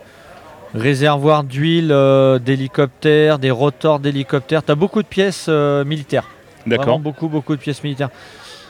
réservoirs 0.73 1.43
d'huile 1.43 1.91
euh, 1.91 2.39
d'hélicoptères, 2.39 3.37
des 3.39 3.51
rotors 3.51 3.99
d'hélicoptères. 3.99 4.63
Tu 4.63 4.71
as 4.71 4.75
beaucoup 4.75 5.03
de 5.03 5.07
pièces 5.07 5.47
militaires. 5.47 6.27
D'accord. 6.65 6.99
beaucoup, 6.99 7.29
beaucoup 7.29 7.55
de 7.55 7.61
pièces 7.61 7.83
militaires. 7.83 8.09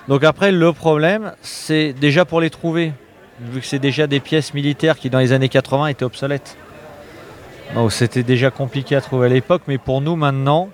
Donc 0.07 0.23
après, 0.23 0.51
le 0.51 0.73
problème, 0.73 1.33
c'est 1.41 1.93
déjà 1.93 2.25
pour 2.25 2.39
les 2.41 2.49
trouver, 2.49 2.93
vu 3.41 3.61
que 3.61 3.65
c'est 3.65 3.79
déjà 3.79 4.07
des 4.07 4.19
pièces 4.19 4.53
militaires 4.53 4.97
qui, 4.97 5.09
dans 5.09 5.19
les 5.19 5.33
années 5.33 5.49
80, 5.49 5.87
étaient 5.87 6.05
obsolètes. 6.05 6.57
Donc 7.75 7.91
c'était 7.91 8.23
déjà 8.23 8.49
compliqué 8.51 8.95
à 8.95 9.01
trouver 9.01 9.27
à 9.27 9.29
l'époque, 9.29 9.61
mais 9.67 9.77
pour 9.77 10.01
nous 10.01 10.15
maintenant, 10.15 10.69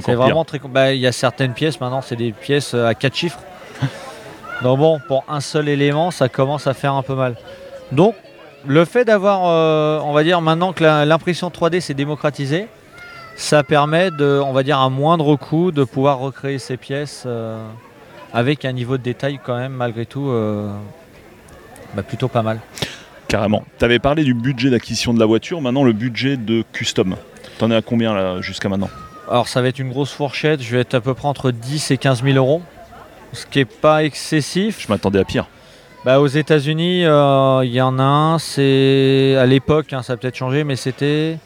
C'est 0.00 0.04
pire. 0.04 0.16
vraiment 0.16 0.44
très. 0.44 0.58
bah, 0.58 0.92
Il 0.92 1.00
y 1.00 1.06
a 1.06 1.12
certaines 1.12 1.52
pièces 1.52 1.80
maintenant, 1.80 2.02
c'est 2.02 2.16
des 2.16 2.32
pièces 2.32 2.74
euh, 2.74 2.86
à 2.86 2.94
4 2.94 3.14
chiffres. 3.14 3.40
Donc 4.62 4.78
bon, 4.78 5.00
pour 5.08 5.24
un 5.28 5.40
seul 5.40 5.68
élément, 5.68 6.10
ça 6.10 6.28
commence 6.28 6.66
à 6.66 6.74
faire 6.74 6.94
un 6.94 7.02
peu 7.02 7.14
mal. 7.14 7.36
Donc 7.90 8.14
le 8.66 8.84
fait 8.84 9.04
d'avoir, 9.04 9.42
euh, 9.46 10.00
on 10.04 10.12
va 10.12 10.24
dire 10.24 10.40
maintenant 10.40 10.72
que 10.72 10.84
l'impression 10.84 11.48
3D 11.48 11.80
s'est 11.80 11.94
démocratisée, 11.94 12.68
ça 13.36 13.62
permet 13.62 14.10
de, 14.10 14.40
on 14.44 14.52
va 14.52 14.62
dire 14.62 14.78
à 14.78 14.88
moindre 14.88 15.36
coût, 15.36 15.72
de 15.72 15.84
pouvoir 15.84 16.18
recréer 16.18 16.58
ces 16.58 16.76
pièces 16.76 17.24
euh, 17.26 17.64
avec 18.32 18.64
un 18.64 18.72
niveau 18.72 18.98
de 18.98 19.02
détail 19.02 19.40
quand 19.44 19.56
même 19.56 19.72
malgré 19.72 20.06
tout 20.06 20.28
euh, 20.28 20.70
bah, 21.94 22.02
plutôt 22.02 22.28
pas 22.28 22.42
mal. 22.42 22.60
Carrément. 23.28 23.64
Tu 23.78 23.84
avais 23.84 23.98
parlé 23.98 24.24
du 24.24 24.34
budget 24.34 24.70
d'acquisition 24.70 25.14
de 25.14 25.18
la 25.18 25.26
voiture, 25.26 25.60
maintenant 25.60 25.84
le 25.84 25.92
budget 25.92 26.36
de 26.36 26.62
custom. 26.72 27.16
T'en 27.58 27.70
es 27.70 27.74
à 27.76 27.82
combien 27.82 28.14
là 28.14 28.40
jusqu'à 28.40 28.68
maintenant? 28.68 28.90
Alors 29.30 29.48
ça 29.48 29.62
va 29.62 29.68
être 29.68 29.78
une 29.78 29.90
grosse 29.90 30.12
fourchette, 30.12 30.62
je 30.62 30.74
vais 30.74 30.82
être 30.82 30.94
à 30.94 31.00
peu 31.00 31.14
près 31.14 31.28
entre 31.28 31.50
10 31.50 31.90
et 31.90 31.96
15 31.96 32.22
000 32.22 32.36
euros, 32.36 32.62
ce 33.32 33.46
qui 33.46 33.60
est 33.60 33.64
pas 33.64 34.04
excessif. 34.04 34.80
Je 34.80 34.88
m'attendais 34.88 35.20
à 35.20 35.24
pire. 35.24 35.46
Bah, 36.04 36.20
aux 36.20 36.26
États-Unis, 36.26 37.04
euh, 37.04 37.60
il 37.64 37.70
y 37.72 37.80
en 37.80 37.98
a 38.00 38.02
un, 38.02 38.38
c'est 38.40 39.36
à 39.38 39.46
l'époque, 39.46 39.92
hein, 39.92 40.02
ça 40.02 40.14
a 40.14 40.16
peut-être 40.16 40.34
changé, 40.36 40.64
mais 40.64 40.74
c'était, 40.74 41.38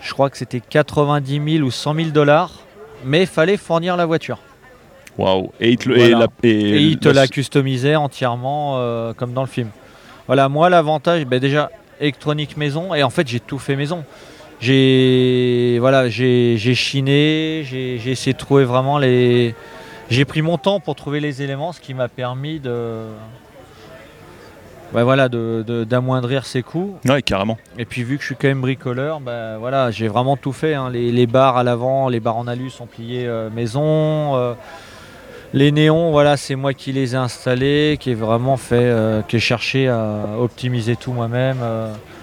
je 0.00 0.12
crois 0.12 0.28
que 0.30 0.36
c'était 0.36 0.60
90 0.60 1.40
000 1.58 1.64
ou 1.64 1.70
100 1.70 1.94
000 1.94 2.08
dollars, 2.10 2.52
mais 3.04 3.20
il 3.22 3.26
fallait 3.28 3.56
fournir 3.56 3.96
la 3.96 4.04
voiture. 4.04 4.38
Waouh. 5.16 5.52
Et 5.60 5.70
il 5.70 5.76
te, 5.78 5.88
le- 5.88 5.94
Voilà. 5.96 6.08
et 6.08 6.20
la- 6.20 6.26
et 6.42 6.50
Et 6.50 6.80
il 6.82 6.98
te 6.98 7.08
la- 7.08 7.22
entièrement 7.96 8.74
euh, 8.78 9.12
comme 9.14 9.32
dans 9.32 9.42
le 9.42 9.48
film. 9.48 9.68
Voilà, 10.26 10.48
moi 10.48 10.68
l'avantage, 10.68 11.24
ben 11.24 11.38
déjà 11.38 11.70
électronique 12.00 12.56
maison, 12.56 12.94
et 12.94 13.02
en 13.04 13.10
fait 13.10 13.26
j'ai 13.28 13.40
tout 13.40 13.58
fait 13.58 13.76
maison. 13.76 14.04
J'ai 14.60 15.78
voilà, 15.80 16.08
j'ai 16.08 16.56
chiné, 16.74 17.62
j'ai 17.64 18.10
essayé 18.10 18.32
de 18.32 18.38
trouver 18.38 18.64
vraiment 18.64 18.98
les. 18.98 19.54
J'ai 20.10 20.24
pris 20.24 20.42
mon 20.42 20.58
temps 20.58 20.80
pour 20.80 20.94
trouver 20.94 21.20
les 21.20 21.42
éléments, 21.42 21.72
ce 21.72 21.80
qui 21.80 21.94
m'a 21.94 22.08
permis 22.08 22.58
de. 22.60 23.04
Ouais, 24.94 25.02
voilà, 25.02 25.28
de- 25.28 25.62
de- 25.66 25.84
d'amoindrir 25.84 26.46
ses 26.46 26.62
coûts. 26.62 26.96
Ouais, 27.06 27.20
carrément. 27.20 27.58
Et 27.76 27.84
puis 27.84 28.02
vu 28.02 28.16
que 28.16 28.22
je 28.22 28.28
suis 28.28 28.36
quand 28.36 28.48
même 28.48 28.62
bricoleur, 28.62 29.20
bah, 29.20 29.58
voilà, 29.58 29.90
j'ai 29.90 30.08
vraiment 30.08 30.38
tout 30.38 30.52
fait. 30.52 30.72
hein. 30.74 30.88
Les, 30.90 31.12
les 31.12 31.26
barres 31.26 31.58
à 31.58 31.62
l'avant, 31.62 32.08
les 32.08 32.20
barres 32.20 32.38
en 32.38 32.46
alu 32.46 32.70
sont 32.70 32.86
pliées 32.86 33.26
euh, 33.26 33.50
maison. 33.50 34.34
euh, 34.36 34.54
les 35.54 35.72
néons, 35.72 36.10
voilà, 36.10 36.36
c'est 36.38 36.56
moi 36.56 36.72
qui 36.74 36.92
les 36.92 37.14
ai 37.14 37.18
installés, 37.18 37.96
qui 38.00 38.10
ai 38.10 38.14
vraiment 38.14 38.56
fait, 38.56 38.76
euh, 38.80 39.20
qui 39.22 39.36
ai 39.36 39.40
cherché 39.40 39.88
à 39.88 40.24
optimiser 40.40 40.96
tout 40.96 41.12
moi-même. 41.12 41.58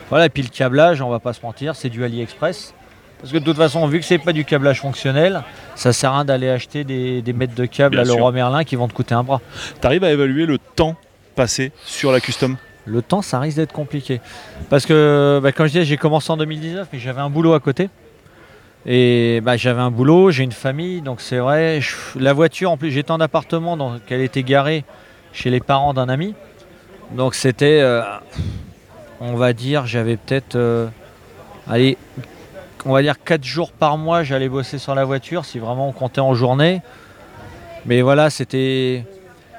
Voilà, 0.09 0.25
et 0.25 0.29
puis 0.29 0.43
le 0.43 0.49
câblage, 0.49 1.01
on 1.01 1.09
va 1.09 1.19
pas 1.19 1.33
se 1.33 1.41
mentir, 1.41 1.75
c'est 1.75 1.89
du 1.89 2.03
AliExpress. 2.03 2.73
Parce 3.19 3.31
que 3.31 3.37
de 3.39 3.43
toute 3.43 3.57
façon, 3.57 3.87
vu 3.87 3.99
que 3.99 4.05
c'est 4.05 4.17
pas 4.19 4.33
du 4.33 4.45
câblage 4.45 4.81
fonctionnel, 4.81 5.41
ça 5.73 5.93
sert 5.93 6.11
à 6.11 6.15
rien 6.17 6.25
d'aller 6.25 6.49
acheter 6.49 6.83
des, 6.83 7.21
des 7.21 7.33
mètres 7.33 7.55
de 7.55 7.65
câble 7.65 7.95
Bien 7.95 8.03
à 8.03 8.05
sûr. 8.05 8.17
Leroy 8.17 8.31
Merlin 8.33 8.63
qui 8.63 8.75
vont 8.75 8.87
te 8.87 8.93
coûter 8.93 9.15
un 9.15 9.23
bras. 9.23 9.41
T'arrives 9.81 10.03
à 10.03 10.11
évaluer 10.11 10.45
le 10.45 10.57
temps 10.59 10.95
passé 11.35 11.71
sur 11.85 12.11
la 12.11 12.19
custom? 12.19 12.57
Le 12.85 13.01
temps, 13.01 13.23
ça 13.23 13.39
risque 13.39 13.57
d'être 13.57 13.71
compliqué. 13.73 14.21
Parce 14.69 14.85
que, 14.85 15.39
bah, 15.41 15.51
comme 15.51 15.65
je 15.65 15.71
disais, 15.71 15.85
j'ai 15.85 15.97
commencé 15.97 16.29
en 16.31 16.37
2019, 16.37 16.87
mais 16.93 16.99
j'avais 16.99 17.21
un 17.21 17.31
boulot 17.31 17.53
à 17.53 17.59
côté. 17.59 17.89
Et 18.85 19.41
bah, 19.41 19.57
j'avais 19.57 19.81
un 19.81 19.89
boulot, 19.89 20.29
j'ai 20.29 20.43
une 20.43 20.51
famille, 20.51 21.01
donc 21.01 21.19
c'est 21.19 21.39
vrai. 21.39 21.79
je- 21.81 21.95
la 22.19 22.33
voiture, 22.33 22.69
en 22.69 22.77
plus, 22.77 22.91
j'étais 22.91 23.09
en 23.11 23.19
appartement, 23.21 23.75
donc 23.75 24.01
elle 24.09 24.21
était 24.21 24.43
garée 24.43 24.83
chez 25.33 25.49
les 25.49 25.61
parents 25.61 25.95
d'un 25.95 26.09
ami. 26.09 26.35
Donc 27.15 27.33
c'était, 27.33 27.79
euh, 27.81 28.03
on 29.19 29.35
va 29.35 29.53
dire, 29.53 29.85
j'avais 29.85 30.17
peut-être, 30.17 30.55
euh, 30.55 30.87
allez, 31.67 31.97
on 32.85 32.93
va 32.93 33.01
dire 33.01 33.15
4 33.23 33.43
jours 33.43 33.71
par 33.71 33.97
mois, 33.97 34.23
j'allais 34.23 34.49
bosser 34.49 34.77
sur 34.77 34.95
la 34.95 35.05
voiture, 35.05 35.45
si 35.45 35.59
vraiment 35.59 35.89
on 35.89 35.91
comptait 35.91 36.21
en 36.21 36.33
journée. 36.33 36.81
Mais 37.85 38.01
voilà, 38.01 38.29
c'était. 38.29 39.05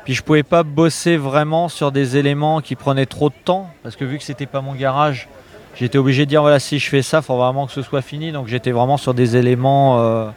Puis 0.04 0.14
je 0.14 0.22
pouvais 0.22 0.44
pas 0.44 0.62
bosser 0.62 1.16
vraiment 1.16 1.68
sur 1.68 1.90
des 1.90 2.16
éléments 2.16 2.60
qui 2.60 2.76
prenaient 2.76 3.06
trop 3.06 3.28
de 3.28 3.34
temps, 3.44 3.68
parce 3.82 3.96
que 3.96 4.04
vu 4.04 4.18
que 4.18 4.24
c'était 4.24 4.46
pas 4.46 4.60
mon 4.60 4.74
garage, 4.74 5.28
j'étais 5.74 5.98
obligé 5.98 6.24
de 6.24 6.30
dire 6.30 6.42
voilà 6.42 6.60
si 6.60 6.78
je 6.78 6.88
fais 6.88 7.02
ça, 7.02 7.22
faut 7.22 7.36
vraiment 7.36 7.66
que 7.66 7.72
ce 7.72 7.82
soit 7.82 8.02
fini. 8.02 8.30
Donc 8.30 8.46
j'étais 8.46 8.70
vraiment 8.70 8.98
sur 8.98 9.14
des 9.14 9.36
éléments 9.36 9.98
euh, 9.98 10.28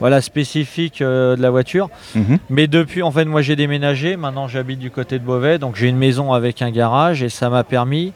voilà, 0.00 0.22
spécifiques 0.22 1.02
euh, 1.02 1.36
de 1.36 1.42
la 1.42 1.50
voiture. 1.50 1.88
Mhm. 2.14 2.38
Mais 2.48 2.66
depuis, 2.66 3.02
en 3.02 3.10
fait, 3.10 3.26
moi 3.26 3.42
j'ai 3.42 3.54
déménagé. 3.54 4.16
Maintenant, 4.16 4.48
j'habite 4.48 4.78
du 4.78 4.90
côté 4.90 5.18
de 5.18 5.24
Beauvais, 5.24 5.58
donc 5.58 5.76
j'ai 5.76 5.88
une 5.88 5.98
maison 5.98 6.32
avec 6.32 6.62
un 6.62 6.70
garage 6.70 7.22
et 7.22 7.28
ça 7.28 7.50
m'a 7.50 7.62
permis, 7.62 8.12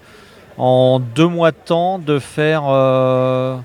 en 0.58 0.98
deux 0.98 1.28
mois 1.28 1.52
de 1.52 1.56
temps, 1.62 1.98
de 1.98 2.18
faire 2.18 2.62
euh, 2.66 3.56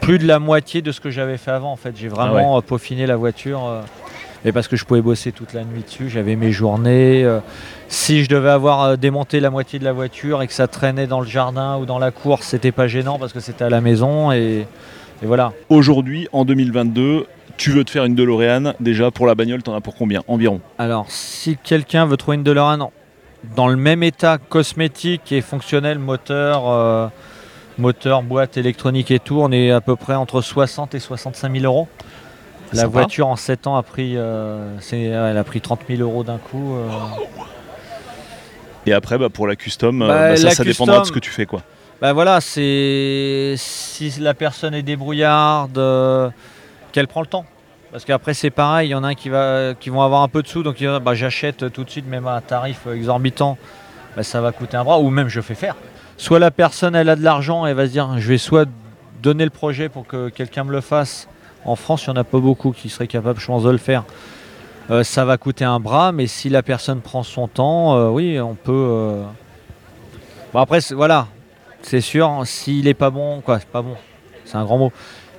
plus 0.00 0.18
de 0.18 0.26
la 0.26 0.38
moitié 0.38 0.80
de 0.80 0.92
ce 0.92 1.00
que 1.00 1.10
j'avais 1.10 1.36
fait 1.36 1.50
avant. 1.50 1.72
En 1.72 1.76
fait, 1.76 1.94
j'ai 1.96 2.08
vraiment 2.08 2.56
euh, 2.56 2.60
peaufiné 2.60 3.06
la 3.06 3.16
voiture. 3.16 3.66
euh, 3.66 3.82
et 4.44 4.52
parce 4.52 4.68
que 4.68 4.76
je 4.76 4.84
pouvais 4.84 5.00
bosser 5.02 5.32
toute 5.32 5.52
la 5.52 5.64
nuit 5.64 5.82
dessus, 5.82 6.08
j'avais 6.08 6.36
mes 6.36 6.52
journées. 6.52 7.26
si 7.88 8.22
je 8.22 8.28
devais 8.28 8.50
avoir 8.50 8.96
démonté 8.96 9.40
la 9.40 9.50
moitié 9.50 9.80
de 9.80 9.84
la 9.84 9.92
voiture 9.92 10.42
et 10.42 10.46
que 10.46 10.52
ça 10.52 10.68
traînait 10.68 11.08
dans 11.08 11.20
le 11.20 11.26
jardin 11.26 11.76
ou 11.78 11.86
dans 11.86 11.98
la 11.98 12.12
cour, 12.12 12.44
c'était 12.44 12.70
pas 12.70 12.86
gênant 12.86 13.18
parce 13.18 13.32
que 13.32 13.40
c'était 13.40 13.64
à 13.64 13.68
la 13.68 13.80
maison 13.80 14.30
et, 14.30 14.68
et 15.22 15.26
voilà. 15.26 15.52
Aujourd'hui, 15.68 16.28
en 16.32 16.44
2022, 16.44 17.26
tu 17.56 17.70
veux 17.70 17.84
te 17.84 17.90
faire 17.90 18.04
une 18.04 18.14
DeLorean. 18.14 18.74
Déjà, 18.80 19.10
pour 19.10 19.26
la 19.26 19.34
bagnole, 19.34 19.62
t'en 19.62 19.74
as 19.74 19.80
pour 19.80 19.94
combien? 19.96 20.22
Environ. 20.28 20.60
Alors, 20.78 21.06
si 21.08 21.56
quelqu'un 21.62 22.06
veut 22.06 22.16
trouver 22.16 22.36
une 22.36 22.44
DeLorean 22.44 22.92
dans 23.56 23.68
le 23.68 23.76
même 23.76 24.02
état 24.02 24.38
cosmétique 24.38 25.32
et 25.32 25.40
fonctionnel, 25.40 25.98
moteur, 25.98 26.68
euh, 26.68 27.08
moteur, 27.78 28.22
boîte 28.22 28.56
électronique 28.56 29.10
et 29.10 29.18
tout, 29.18 29.40
on 29.40 29.50
est 29.52 29.70
à 29.70 29.80
peu 29.80 29.96
près 29.96 30.14
entre 30.14 30.40
60 30.40 30.94
et 30.94 31.00
65 31.00 31.52
000 31.52 31.64
euros. 31.64 31.88
La 32.72 32.82
Sympa. 32.82 32.88
voiture 32.92 33.26
en 33.28 33.36
7 33.36 33.66
ans 33.66 33.76
a 33.76 33.82
pris, 33.82 34.12
euh, 34.16 34.76
elle 34.92 35.38
a 35.38 35.44
pris 35.44 35.60
30 35.60 35.80
000 35.88 36.02
euros 36.02 36.22
d'un 36.22 36.36
coup. 36.38 36.74
euh. 36.76 36.88
Et 38.86 38.92
après, 38.92 39.18
bah, 39.18 39.28
pour 39.30 39.46
la 39.46 39.56
custom, 39.56 39.98
Bah, 40.00 40.06
bah, 40.30 40.36
ça, 40.36 40.48
la 40.48 40.54
ça 40.54 40.64
dépendra 40.64 41.00
de 41.00 41.04
ce 41.06 41.12
que 41.12 41.18
tu 41.18 41.30
fais. 41.30 41.46
quoi. 41.46 41.62
Bah 42.00 42.12
voilà, 42.12 42.40
c'est 42.40 43.54
si 43.56 44.12
la 44.20 44.32
personne 44.32 44.72
est 44.72 44.84
débrouillarde, 44.84 45.76
euh, 45.78 46.30
qu'elle 46.92 47.08
prend 47.08 47.22
le 47.22 47.26
temps. 47.26 47.44
Parce 47.90 48.04
qu'après 48.04 48.34
c'est 48.34 48.50
pareil, 48.50 48.90
il 48.90 48.92
y 48.92 48.94
en 48.94 49.02
a 49.02 49.08
un 49.08 49.14
qui, 49.14 49.28
va, 49.28 49.72
vont 49.72 50.02
avoir 50.02 50.22
un 50.22 50.28
peu 50.28 50.42
de 50.42 50.46
sous, 50.46 50.62
donc 50.62 50.80
bah, 51.02 51.14
j'achète 51.14 51.72
tout 51.72 51.82
de 51.82 51.90
suite 51.90 52.06
même 52.06 52.28
à 52.28 52.34
un 52.34 52.40
tarif 52.40 52.86
exorbitant, 52.86 53.58
bah, 54.14 54.22
ça 54.22 54.40
va 54.40 54.52
coûter 54.52 54.76
un 54.76 54.84
bras, 54.84 55.00
ou 55.00 55.10
même 55.10 55.26
je 55.26 55.40
fais 55.40 55.56
faire. 55.56 55.74
Soit 56.18 56.38
la 56.38 56.52
personne 56.52 56.94
elle 56.94 57.08
a 57.08 57.16
de 57.16 57.24
l'argent, 57.24 57.66
elle 57.66 57.74
va 57.74 57.86
se 57.86 57.90
dire 57.90 58.08
je 58.18 58.28
vais 58.28 58.38
soit 58.38 58.68
donner 59.20 59.42
le 59.42 59.50
projet 59.50 59.88
pour 59.88 60.06
que 60.06 60.28
quelqu'un 60.28 60.62
me 60.62 60.70
le 60.70 60.80
fasse. 60.80 61.28
En 61.64 61.74
France, 61.74 62.06
il 62.06 62.10
n'y 62.10 62.18
en 62.18 62.20
a 62.20 62.24
pas 62.24 62.38
beaucoup 62.38 62.70
qui 62.70 62.90
seraient 62.90 63.08
capables, 63.08 63.40
je 63.40 63.46
pense, 63.46 63.64
de 63.64 63.70
le 63.70 63.78
faire. 63.78 64.04
Euh, 64.90 65.02
ça 65.02 65.24
va 65.24 65.36
coûter 65.36 65.64
un 65.64 65.80
bras, 65.80 66.12
mais 66.12 66.28
si 66.28 66.48
la 66.48 66.62
personne 66.62 67.00
prend 67.00 67.24
son 67.24 67.48
temps, 67.48 67.96
euh, 67.96 68.08
oui, 68.08 68.38
on 68.38 68.54
peut. 68.54 69.22
Bon 70.52 70.60
après, 70.60 70.78
voilà, 70.92 71.26
c'est 71.82 72.00
sûr, 72.00 72.42
s'il 72.44 72.88
est 72.88 72.94
pas 72.94 73.10
bon, 73.10 73.40
quoi, 73.40 73.58
c'est 73.60 73.68
pas 73.68 73.82
bon, 73.82 73.94
c'est 74.44 74.56
un 74.56 74.64
grand 74.64 74.78
mot. 74.78 74.92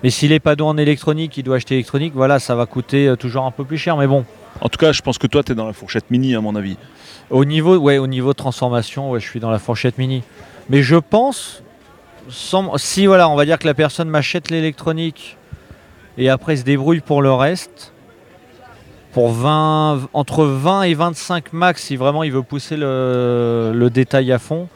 Mais 0.04 0.10
s'il 0.10 0.32
est 0.32 0.40
pas 0.40 0.56
bon 0.56 0.68
en 0.70 0.78
électronique, 0.78 1.36
il 1.38 1.44
doit 1.44 1.58
acheter 1.58 1.76
électronique, 1.76 2.14
voilà, 2.16 2.40
ça 2.40 2.56
va 2.56 2.66
coûter 2.66 3.08
euh, 3.08 3.16
toujours 3.18 3.46
un 3.46 3.52
peu 3.52 3.66
plus 3.66 3.78
cher. 3.78 3.98
Mais 3.98 4.08
bon, 4.08 4.24
En 4.62 4.70
tout 4.70 4.78
cas, 4.78 4.92
je 4.94 5.02
pense 5.02 5.18
que 5.18 5.28
toi, 5.28 5.44
tu 5.44 5.52
es 5.52 5.56
dans 5.56 5.68
la 5.68 5.74
fourchette 5.74 6.10
mini, 6.12 6.36
à 6.36 6.42
mon 6.42 6.56
avis. 6.56 6.78
au 7.30 7.44
niveau, 7.46 7.76
ouais, 7.78 7.98
au 7.98 8.08
niveau 8.08 8.34
transformation, 8.34 9.12
ouais, 9.12 9.20
je 9.20 9.28
suis 9.28 9.40
dans 9.40 9.52
la 9.52 9.60
fourchette 9.60 9.98
mini. 9.98 10.24
Mais 10.70 10.82
je 10.84 10.96
pense, 10.96 11.64
sans- 12.30 12.78
si 12.78 13.06
voilà, 13.08 13.28
on 13.30 13.36
va 13.36 13.46
dire 13.46 13.60
que 13.60 13.68
la 13.68 13.74
personne 13.74 14.10
m'achète 14.10 14.50
l'électronique 14.50 15.38
et 16.18 16.30
après 16.30 16.56
se 16.58 16.64
débrouille 16.64 17.02
pour 17.02 17.22
le 17.22 17.32
reste, 17.34 17.94
pour 19.12 19.32
20, 19.32 20.08
entre 20.14 20.46
20 20.46 20.84
et 20.84 20.94
25 20.94 21.52
max, 21.54 21.84
si 21.84 21.96
vraiment 21.96 22.24
il 22.24 22.32
veut 22.32 22.44
pousser 22.44 22.78
le, 22.78 23.72
le 23.74 23.90
détail 23.90 24.32
à 24.32 24.40
fond, 24.40 24.68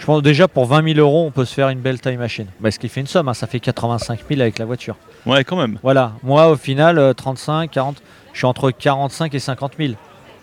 je 0.00 0.06
pense 0.06 0.22
déjà 0.22 0.48
pour 0.48 0.64
20 0.66 0.94
000 0.94 0.98
euros, 0.98 1.26
on 1.26 1.30
peut 1.30 1.44
se 1.44 1.54
faire 1.54 1.68
une 1.68 1.78
belle 1.80 2.00
taille 2.00 2.16
machine. 2.16 2.46
Bah, 2.58 2.70
ce 2.70 2.78
qui 2.78 2.88
fait 2.88 3.00
une 3.00 3.06
somme, 3.06 3.28
hein, 3.28 3.34
ça 3.34 3.46
fait 3.46 3.60
85 3.60 4.20
000 4.28 4.40
avec 4.40 4.58
la 4.58 4.64
voiture. 4.64 4.96
Ouais, 5.26 5.44
quand 5.44 5.56
même. 5.56 5.78
Voilà, 5.82 6.12
moi 6.22 6.48
au 6.48 6.56
final, 6.56 6.98
euh, 6.98 7.12
35, 7.12 7.70
40, 7.70 8.02
je 8.32 8.38
suis 8.38 8.46
entre 8.46 8.70
45 8.70 9.34
et 9.34 9.38
50 9.38 9.72
000. 9.78 9.92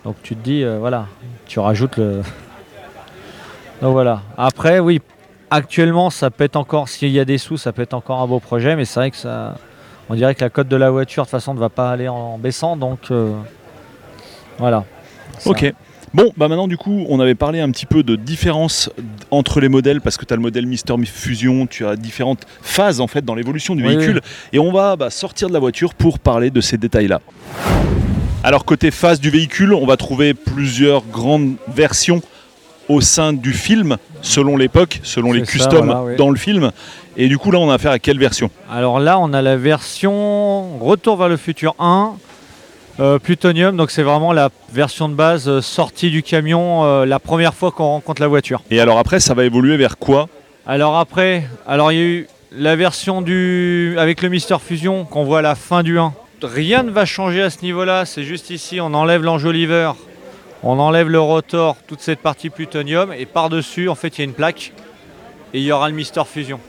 Donc 0.04 0.16
tu 0.22 0.36
te 0.36 0.42
dis, 0.42 0.62
euh, 0.62 0.78
voilà, 0.78 1.06
tu 1.46 1.58
rajoutes 1.58 1.96
le. 1.96 2.22
Donc 3.82 3.92
voilà. 3.92 4.22
Après, 4.36 4.78
oui, 4.78 5.00
actuellement, 5.50 6.10
ça 6.10 6.30
peut 6.30 6.44
être 6.44 6.56
encore, 6.56 6.88
s'il 6.88 7.10
y 7.10 7.20
a 7.20 7.24
des 7.24 7.38
sous, 7.38 7.56
ça 7.56 7.72
peut 7.72 7.82
être 7.82 7.94
encore 7.94 8.20
un 8.20 8.26
beau 8.26 8.38
projet, 8.40 8.76
mais 8.76 8.84
c'est 8.84 9.00
vrai 9.00 9.10
que 9.10 9.16
ça. 9.16 9.56
On 10.08 10.14
dirait 10.14 10.34
que 10.34 10.40
la 10.42 10.50
cote 10.50 10.68
de 10.68 10.76
la 10.76 10.90
voiture, 10.90 11.24
de 11.24 11.26
toute 11.26 11.32
façon, 11.32 11.52
ne 11.52 11.58
va 11.58 11.68
pas 11.68 11.90
aller 11.90 12.08
en 12.08 12.38
baissant, 12.38 12.76
donc. 12.76 13.10
euh, 13.10 13.32
voilà. 14.58 14.84
Ça- 15.38 15.50
Ok. 15.50 15.72
Bon, 16.14 16.32
bah 16.36 16.48
maintenant 16.48 16.68
du 16.68 16.76
coup, 16.76 17.04
on 17.08 17.20
avait 17.20 17.34
parlé 17.34 17.60
un 17.60 17.70
petit 17.70 17.86
peu 17.86 18.02
de 18.02 18.16
différence 18.16 18.90
entre 19.30 19.60
les 19.60 19.68
modèles 19.68 20.00
parce 20.00 20.16
que 20.16 20.24
tu 20.24 20.32
as 20.32 20.36
le 20.36 20.42
modèle 20.42 20.66
Mister 20.66 20.94
Fusion, 21.04 21.66
tu 21.66 21.86
as 21.86 21.96
différentes 21.96 22.46
phases 22.62 23.00
en 23.00 23.06
fait 23.06 23.24
dans 23.24 23.34
l'évolution 23.34 23.74
du 23.74 23.86
Oui, 23.86 23.96
véhicule 23.96 24.20
et 24.52 24.58
on 24.58 24.72
va 24.72 24.96
bah, 24.96 25.10
sortir 25.10 25.48
de 25.48 25.52
la 25.52 25.58
voiture 25.58 25.94
pour 25.94 26.18
parler 26.18 26.50
de 26.50 26.60
ces 26.60 26.78
détails-là. 26.78 27.20
Alors 28.42 28.64
côté 28.64 28.90
phase 28.90 29.20
du 29.20 29.30
véhicule, 29.30 29.74
on 29.74 29.84
va 29.84 29.96
trouver 29.96 30.32
plusieurs 30.32 31.04
grandes 31.04 31.56
versions 31.68 32.22
au 32.88 33.00
sein 33.00 33.34
du 33.34 33.52
film 33.52 33.98
selon 34.22 34.56
l'époque, 34.56 35.00
selon 35.02 35.32
les 35.32 35.42
customs 35.42 35.84
voilà, 35.84 36.02
oui. 36.02 36.16
dans 36.16 36.30
le 36.30 36.38
film. 36.38 36.70
Et 37.16 37.28
du 37.28 37.36
coup 37.36 37.50
là, 37.50 37.58
on 37.58 37.70
a 37.70 37.74
affaire 37.74 37.90
à 37.90 37.98
quelle 37.98 38.18
version? 38.18 38.50
Alors 38.70 39.00
là, 39.00 39.18
on 39.18 39.32
a 39.32 39.42
la 39.42 39.56
version 39.56 40.78
Retour 40.78 41.16
vers 41.16 41.28
le 41.28 41.36
futur 41.36 41.74
1, 41.78 42.14
euh, 43.00 43.18
Plutonium. 43.18 43.76
Donc 43.76 43.90
c'est 43.90 44.02
vraiment 44.02 44.32
la 44.32 44.50
version 44.72 45.08
de 45.08 45.14
base 45.14 45.48
euh, 45.48 45.60
sortie 45.60 46.10
du 46.10 46.22
camion 46.22 46.84
euh, 46.84 47.06
la 47.06 47.18
première 47.18 47.54
fois 47.54 47.70
qu'on 47.70 47.86
rencontre 47.86 48.20
la 48.20 48.28
voiture. 48.28 48.62
Et 48.70 48.80
alors 48.80 48.98
après, 48.98 49.20
ça 49.20 49.34
va 49.34 49.44
évoluer 49.44 49.76
vers 49.76 49.98
quoi? 49.98 50.28
Alors 50.66 50.98
après, 50.98 51.44
alors 51.66 51.92
il 51.92 51.98
y 51.98 52.00
a 52.00 52.04
eu 52.04 52.26
la 52.52 52.76
version 52.76 53.22
du 53.22 53.94
avec 53.98 54.22
le 54.22 54.28
Mister 54.28 54.56
Fusion 54.60 55.04
qu'on 55.04 55.24
voit 55.24 55.40
à 55.40 55.42
la 55.42 55.54
fin 55.54 55.82
du 55.82 55.98
1. 55.98 56.12
Rien 56.42 56.82
ne 56.82 56.90
va 56.90 57.04
changer 57.04 57.42
à 57.42 57.50
ce 57.50 57.62
niveau-là. 57.62 58.04
C'est 58.04 58.22
juste 58.22 58.50
ici, 58.50 58.80
on 58.80 58.94
enlève 58.94 59.22
l'enjoliveur, 59.22 59.96
on 60.62 60.78
enlève 60.78 61.08
le 61.08 61.20
rotor, 61.20 61.76
toute 61.86 62.00
cette 62.00 62.20
partie 62.20 62.50
plutonium, 62.50 63.12
et 63.12 63.26
par-dessus, 63.26 63.88
en 63.88 63.94
fait, 63.94 64.16
il 64.16 64.18
y 64.18 64.22
a 64.22 64.24
une 64.24 64.34
plaque 64.34 64.72
et 65.52 65.58
il 65.58 65.64
y 65.64 65.72
aura 65.72 65.88
le 65.88 65.94
Mister 65.94 66.22
Fusion. 66.26 66.60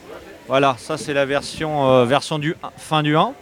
Voilà, 0.49 0.75
ça 0.79 0.97
c'est 0.97 1.13
la 1.13 1.25
version, 1.25 1.87
euh, 1.91 2.05
version 2.05 2.39
du 2.39 2.55
fin 2.75 3.03
du 3.03 3.15
1. 3.15 3.33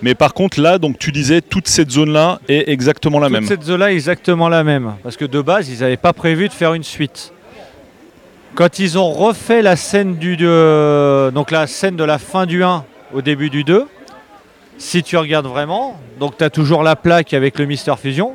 Mais 0.00 0.14
par 0.14 0.32
contre, 0.32 0.58
là, 0.58 0.78
donc 0.78 0.98
tu 0.98 1.12
disais, 1.12 1.42
toute 1.42 1.68
cette 1.68 1.90
zone-là 1.90 2.40
est 2.48 2.70
exactement 2.70 3.18
la 3.20 3.26
Toute 3.26 3.34
même. 3.34 3.46
cette 3.46 3.62
zone-là 3.62 3.92
est 3.92 3.94
exactement 3.94 4.48
la 4.48 4.64
même. 4.64 4.94
Parce 5.02 5.18
que 5.18 5.26
de 5.26 5.42
base, 5.42 5.68
ils 5.68 5.80
n'avaient 5.80 5.98
pas 5.98 6.14
prévu 6.14 6.48
de 6.48 6.54
faire 6.54 6.72
une 6.72 6.82
suite. 6.82 7.32
Quand 8.54 8.78
ils 8.78 8.96
ont 8.98 9.12
refait 9.12 9.60
la 9.60 9.76
scène 9.76 10.16
du 10.16 10.38
de- 10.38 11.30
donc 11.34 11.50
la 11.50 11.66
scène 11.66 11.94
de 11.94 12.04
la 12.04 12.16
fin 12.18 12.46
du 12.46 12.64
1 12.64 12.84
au 13.12 13.20
début 13.20 13.50
du 13.50 13.62
2, 13.62 13.86
si 14.78 15.02
tu 15.02 15.18
regardes 15.18 15.46
vraiment, 15.46 16.00
donc 16.18 16.38
tu 16.38 16.44
as 16.44 16.48
toujours 16.50 16.82
la 16.82 16.96
plaque 16.96 17.34
avec 17.34 17.58
le 17.58 17.66
Mister 17.66 17.92
Fusion. 18.00 18.32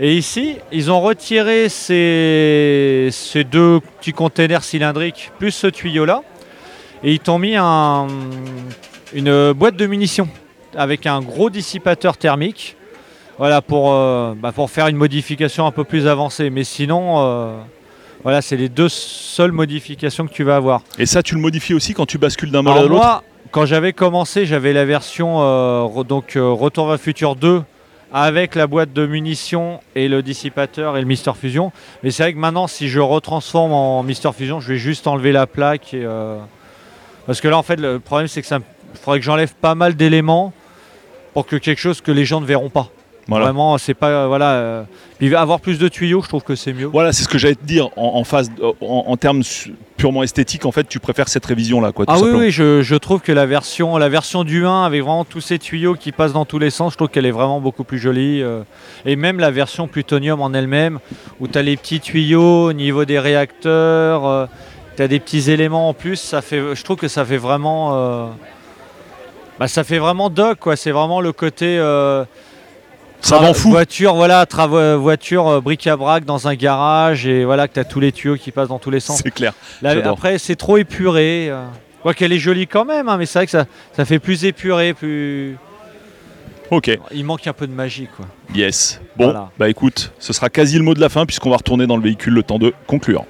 Et 0.00 0.14
ici, 0.16 0.56
ils 0.72 0.90
ont 0.90 1.00
retiré 1.02 1.68
ces, 1.68 3.10
ces 3.12 3.44
deux 3.44 3.80
petits 4.00 4.12
containers 4.14 4.64
cylindriques 4.64 5.30
plus 5.38 5.50
ce 5.50 5.66
tuyau-là. 5.66 6.22
Et 7.04 7.12
ils 7.12 7.20
t'ont 7.20 7.38
mis 7.38 7.54
un- 7.56 8.08
une 9.12 9.52
boîte 9.52 9.76
de 9.76 9.86
munitions 9.86 10.28
avec 10.76 11.06
un 11.06 11.20
gros 11.20 11.50
dissipateur 11.50 12.16
thermique. 12.16 12.76
Voilà, 13.38 13.60
pour, 13.62 13.92
euh, 13.92 14.34
bah, 14.36 14.52
pour 14.52 14.70
faire 14.70 14.86
une 14.88 14.96
modification 14.96 15.66
un 15.66 15.70
peu 15.70 15.84
plus 15.84 16.06
avancée. 16.06 16.50
Mais 16.50 16.64
sinon, 16.64 17.16
euh, 17.18 17.56
voilà, 18.22 18.40
c'est 18.42 18.56
les 18.56 18.68
deux 18.68 18.88
seules 18.88 19.52
modifications 19.52 20.26
que 20.26 20.32
tu 20.32 20.44
vas 20.44 20.56
avoir. 20.56 20.82
Et 20.98 21.06
ça, 21.06 21.22
tu 21.22 21.34
le 21.34 21.40
modifies 21.40 21.74
aussi 21.74 21.94
quand 21.94 22.06
tu 22.06 22.16
bascules 22.18 22.50
d'un 22.50 22.62
mode 22.62 22.76
à 22.78 22.82
l'autre 22.82 22.94
moi, 22.94 23.22
quand 23.50 23.66
j'avais 23.66 23.92
commencé, 23.92 24.46
j'avais 24.46 24.72
la 24.72 24.84
version 24.84 25.42
euh, 25.42 25.82
re- 25.82 26.06
donc, 26.06 26.32
Retour 26.36 26.86
vers 26.86 26.94
le 26.94 26.98
futur 26.98 27.34
2 27.36 27.62
avec 28.12 28.54
la 28.54 28.68
boîte 28.68 28.92
de 28.92 29.04
munitions 29.06 29.80
et 29.96 30.06
le 30.08 30.22
dissipateur 30.22 30.96
et 30.96 31.00
le 31.00 31.06
Mister 31.06 31.32
Fusion. 31.38 31.72
Mais 32.04 32.12
c'est 32.12 32.22
vrai 32.22 32.32
que 32.32 32.38
maintenant, 32.38 32.68
si 32.68 32.88
je 32.88 33.00
retransforme 33.00 33.72
en 33.72 34.02
Mister 34.04 34.30
Fusion, 34.32 34.60
je 34.60 34.68
vais 34.68 34.78
juste 34.78 35.08
enlever 35.08 35.32
la 35.32 35.46
plaque. 35.48 35.92
et, 35.94 36.04
euh, 36.04 36.38
Parce 37.26 37.40
que 37.40 37.48
là, 37.48 37.56
en 37.58 37.62
fait, 37.62 37.76
le 37.80 37.98
problème, 38.00 38.28
c'est 38.28 38.40
que 38.42 38.46
ça 38.48 38.58
faudrait 39.02 39.18
que 39.18 39.24
j'enlève 39.24 39.54
pas 39.54 39.74
mal 39.74 39.94
d'éléments 39.94 40.52
pour 41.32 41.46
que 41.46 41.56
quelque 41.56 41.80
chose 41.80 42.00
que 42.00 42.12
les 42.12 42.24
gens 42.24 42.40
ne 42.40 42.46
verront 42.46 42.70
pas. 42.70 42.88
Voilà. 43.26 43.46
Vraiment, 43.46 43.78
c'est 43.78 43.94
pas. 43.94 44.08
euh, 44.10 44.26
voilà. 44.26 44.50
euh, 44.52 44.82
Puis 45.18 45.34
avoir 45.34 45.58
plus 45.58 45.78
de 45.78 45.88
tuyaux, 45.88 46.20
je 46.22 46.28
trouve 46.28 46.42
que 46.42 46.54
c'est 46.54 46.74
mieux. 46.74 46.84
Voilà, 46.84 47.10
c'est 47.10 47.22
ce 47.24 47.28
que 47.28 47.38
j'allais 47.38 47.54
te 47.54 47.64
dire. 47.64 47.88
En, 47.96 48.16
en 48.18 48.24
phase, 48.24 48.50
en, 48.82 49.04
en 49.06 49.16
termes 49.16 49.40
purement 49.96 50.22
esthétiques, 50.22 50.66
en 50.66 50.72
fait, 50.72 50.86
tu 50.86 50.98
préfères 51.00 51.28
cette 51.30 51.46
révision-là, 51.46 51.92
quoi. 51.92 52.04
tout 52.04 52.12
Ah 52.14 52.20
oui, 52.20 52.28
oui, 52.34 52.50
je, 52.50 52.82
je 52.82 52.94
trouve 52.96 53.20
que 53.22 53.32
la 53.32 53.46
version, 53.46 53.96
la 53.96 54.10
version 54.10 54.44
du 54.44 54.66
1 54.66 54.84
avec 54.84 55.00
vraiment 55.00 55.24
tous 55.24 55.40
ces 55.40 55.58
tuyaux 55.58 55.94
qui 55.94 56.12
passent 56.12 56.34
dans 56.34 56.44
tous 56.44 56.58
les 56.58 56.68
sens, 56.68 56.92
je 56.92 56.98
trouve 56.98 57.08
qu'elle 57.08 57.24
est 57.24 57.30
vraiment 57.30 57.62
beaucoup 57.62 57.84
plus 57.84 57.98
jolie. 57.98 58.42
euh. 58.42 58.60
et 59.06 59.16
même 59.16 59.40
la 59.40 59.50
version 59.50 59.88
plutonium 59.88 60.42
en 60.42 60.52
elle-même, 60.52 60.98
où 61.40 61.48
tu 61.48 61.56
as 61.56 61.62
les 61.62 61.78
petits 61.78 62.00
tuyaux 62.00 62.66
au 62.68 62.72
niveau 62.74 63.06
des 63.06 63.18
réacteurs, 63.18 64.48
tu 64.96 65.02
as 65.02 65.08
des 65.08 65.20
petits 65.20 65.50
éléments 65.50 65.88
en 65.88 65.94
plus, 65.94 66.16
ça 66.16 66.40
fait, 66.42 66.60
je 66.74 66.82
trouve 66.84 66.96
que 66.96 67.08
ça 67.08 67.24
fait 67.24 67.36
vraiment. 67.36 67.90
euh, 67.94 68.26
bah, 69.58 69.68
ça 69.68 69.84
fait 69.84 69.98
vraiment 69.98 70.30
doc, 70.30 70.58
quoi. 70.58 70.76
C'est 70.76 70.90
vraiment 70.90 71.20
le 71.20 71.32
côté. 71.32 71.78
euh, 71.78 72.24
Ça 73.20 73.40
m'en 73.40 73.54
fout. 73.54 73.70
Voiture, 73.72 74.14
voilà, 74.14 74.46
voiture 74.98 75.48
euh, 75.48 75.60
bric-à-brac 75.60 76.24
dans 76.24 76.48
un 76.48 76.54
garage, 76.54 77.26
et 77.26 77.44
voilà, 77.44 77.68
que 77.68 77.74
tu 77.74 77.80
as 77.80 77.84
tous 77.84 78.00
les 78.00 78.12
tuyaux 78.12 78.36
qui 78.36 78.50
passent 78.50 78.68
dans 78.68 78.78
tous 78.78 78.90
les 78.90 79.00
sens. 79.00 79.20
C'est 79.22 79.30
clair. 79.30 79.52
Là, 79.82 79.94
après, 80.04 80.38
c'est 80.38 80.56
trop 80.56 80.76
épuré. 80.76 81.52
Quoi 82.02 82.12
qu'elle 82.12 82.32
est 82.34 82.38
jolie 82.38 82.66
quand 82.66 82.84
même, 82.84 83.08
hein, 83.08 83.16
mais 83.16 83.24
c'est 83.24 83.38
vrai 83.38 83.46
que 83.46 83.52
ça, 83.52 83.64
ça 83.96 84.04
fait 84.04 84.18
plus 84.18 84.44
épuré, 84.44 84.92
plus. 84.92 85.56
Ok. 86.70 86.90
Il 87.12 87.24
manque 87.24 87.46
un 87.46 87.52
peu 87.54 87.66
de 87.66 87.72
magie, 87.72 88.08
quoi. 88.14 88.26
Yes. 88.54 89.00
Bon, 89.16 89.24
Voilà. 89.26 89.50
bah 89.58 89.68
écoute, 89.70 90.12
ce 90.18 90.32
sera 90.34 90.50
quasi 90.50 90.76
le 90.76 90.82
mot 90.84 90.92
de 90.94 91.00
la 91.00 91.08
fin 91.08 91.24
puisqu'on 91.24 91.48
va 91.50 91.56
retourner 91.56 91.86
dans 91.86 91.96
le 91.96 92.02
véhicule 92.02 92.34
le 92.34 92.42
temps 92.42 92.58
de 92.58 92.74
conclure. 92.86 93.24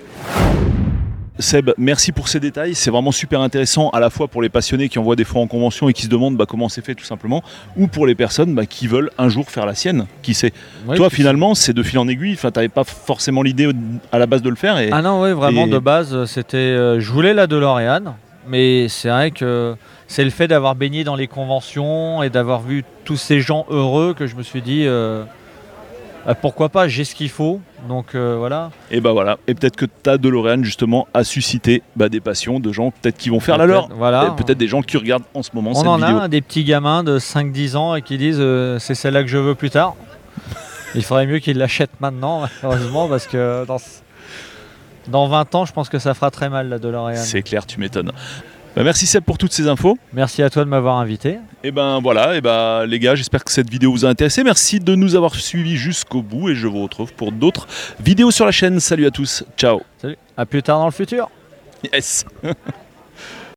Seb, 1.44 1.70
merci 1.76 2.10
pour 2.10 2.28
ces 2.28 2.40
détails. 2.40 2.74
C'est 2.74 2.90
vraiment 2.90 3.12
super 3.12 3.40
intéressant 3.40 3.90
à 3.90 4.00
la 4.00 4.08
fois 4.10 4.28
pour 4.28 4.40
les 4.42 4.48
passionnés 4.48 4.88
qui 4.88 4.98
envoient 4.98 5.14
des 5.14 5.24
fois 5.24 5.42
en 5.42 5.46
convention 5.46 5.88
et 5.88 5.92
qui 5.92 6.02
se 6.02 6.08
demandent 6.08 6.36
bah, 6.36 6.46
comment 6.48 6.68
c'est 6.68 6.84
fait 6.84 6.94
tout 6.94 7.04
simplement, 7.04 7.42
ou 7.76 7.86
pour 7.86 8.06
les 8.06 8.14
personnes 8.14 8.54
bah, 8.54 8.64
qui 8.66 8.86
veulent 8.86 9.10
un 9.18 9.28
jour 9.28 9.50
faire 9.50 9.66
la 9.66 9.74
sienne. 9.74 10.06
Qui 10.22 10.32
sait 10.34 10.52
Toi, 10.96 11.10
finalement, 11.10 11.54
c'est 11.54 11.74
de 11.74 11.82
fil 11.82 11.98
en 11.98 12.08
aiguille. 12.08 12.32
Enfin, 12.34 12.50
t'avais 12.50 12.68
pas 12.70 12.84
forcément 12.84 13.42
l'idée 13.42 13.70
à 14.10 14.18
la 14.18 14.26
base 14.26 14.42
de 14.42 14.48
le 14.48 14.56
faire. 14.56 14.78
Et... 14.78 14.88
Ah 14.90 15.02
non, 15.02 15.22
oui, 15.22 15.32
vraiment, 15.32 15.66
Et- 15.66 15.70
de 15.70 15.78
base, 15.78 16.24
c'était. 16.24 16.56
euh, 16.56 16.98
je 17.00 17.12
voulais 17.12 17.34
la 17.34 17.46
DeLorean, 17.46 18.16
mais 18.48 18.88
c'est 18.88 19.10
vrai 19.10 19.30
que 19.30 19.76
c'est 20.08 20.24
le 20.24 20.30
fait 20.30 20.48
d'avoir 20.48 20.74
baigné 20.74 21.04
dans 21.04 21.16
les 21.16 21.26
conventions 21.26 22.22
et 22.22 22.30
d'avoir 22.30 22.62
vu 22.62 22.84
tous 23.04 23.16
ces 23.16 23.40
gens 23.40 23.66
heureux 23.68 24.14
que 24.16 24.26
je 24.26 24.34
me 24.34 24.42
suis 24.42 24.62
dit. 24.62 24.84
euh, 24.86 25.24
pourquoi 26.32 26.70
pas, 26.70 26.88
j'ai 26.88 27.04
ce 27.04 27.14
qu'il 27.14 27.28
faut. 27.28 27.60
Donc 27.88 28.14
euh, 28.14 28.36
voilà. 28.38 28.70
Et 28.90 29.00
bah 29.00 29.12
voilà. 29.12 29.36
Et 29.46 29.54
peut-être 29.54 29.76
que 29.76 29.84
ta 29.84 30.16
DeLorean 30.16 30.62
justement 30.64 31.06
a 31.12 31.22
suscité 31.24 31.82
bah, 31.96 32.08
des 32.08 32.20
passions 32.20 32.60
de 32.60 32.72
gens 32.72 32.90
peut-être 32.90 33.18
qui 33.18 33.28
vont 33.28 33.40
faire 33.40 33.58
la 33.58 33.66
leur. 33.66 33.88
Voilà. 33.88 34.28
Et 34.32 34.42
Peut-être 34.42 34.56
des 34.56 34.68
gens 34.68 34.80
qui 34.80 34.96
regardent 34.96 35.24
en 35.34 35.42
ce 35.42 35.50
moment 35.52 35.72
On 35.72 35.74
cette 35.74 35.86
en 35.86 35.96
vidéo. 35.96 36.18
a 36.20 36.28
des 36.28 36.40
petits 36.40 36.64
gamins 36.64 37.04
de 37.04 37.18
5-10 37.18 37.76
ans 37.76 37.94
et 37.94 38.00
qui 38.00 38.16
disent 38.16 38.38
euh, 38.40 38.78
c'est 38.78 38.94
celle-là 38.94 39.22
que 39.22 39.28
je 39.28 39.36
veux 39.36 39.54
plus 39.54 39.68
tard. 39.70 39.96
Il 40.94 41.02
faudrait 41.04 41.26
mieux 41.26 41.40
qu'ils 41.40 41.58
l'achètent 41.58 42.00
maintenant, 42.00 42.48
malheureusement, 42.62 43.08
parce 43.08 43.26
que 43.26 43.66
dans, 43.66 43.78
dans 45.08 45.26
20 45.26 45.54
ans, 45.56 45.64
je 45.66 45.72
pense 45.72 45.88
que 45.88 45.98
ça 45.98 46.14
fera 46.14 46.30
très 46.30 46.48
mal 46.48 46.68
la 46.68 46.78
DeLorean. 46.78 47.16
C'est 47.16 47.42
clair, 47.42 47.66
tu 47.66 47.80
m'étonnes. 47.80 48.12
Bah, 48.76 48.82
merci 48.82 49.06
Seb 49.06 49.22
pour 49.22 49.38
toutes 49.38 49.52
ces 49.52 49.68
infos. 49.68 49.96
Merci 50.12 50.42
à 50.42 50.50
toi 50.50 50.64
de 50.64 50.68
m'avoir 50.68 50.96
invité. 50.98 51.38
Et 51.62 51.70
ben 51.70 52.00
voilà, 52.02 52.36
et 52.36 52.40
ben 52.40 52.84
les 52.86 52.98
gars, 52.98 53.14
j'espère 53.14 53.44
que 53.44 53.52
cette 53.52 53.70
vidéo 53.70 53.92
vous 53.92 54.04
a 54.04 54.08
intéressé. 54.08 54.42
Merci 54.42 54.80
de 54.80 54.96
nous 54.96 55.14
avoir 55.14 55.36
suivis 55.36 55.76
jusqu'au 55.76 56.22
bout 56.22 56.50
et 56.50 56.54
je 56.56 56.66
vous 56.66 56.82
retrouve 56.82 57.12
pour 57.12 57.30
d'autres 57.30 57.68
vidéos 58.00 58.32
sur 58.32 58.44
la 58.44 58.50
chaîne. 58.50 58.80
Salut 58.80 59.06
à 59.06 59.12
tous, 59.12 59.44
ciao. 59.56 59.82
Salut. 59.98 60.16
À 60.36 60.44
plus 60.44 60.62
tard 60.62 60.80
dans 60.80 60.86
le 60.86 60.92
futur. 60.92 61.30
Yes. 61.92 62.24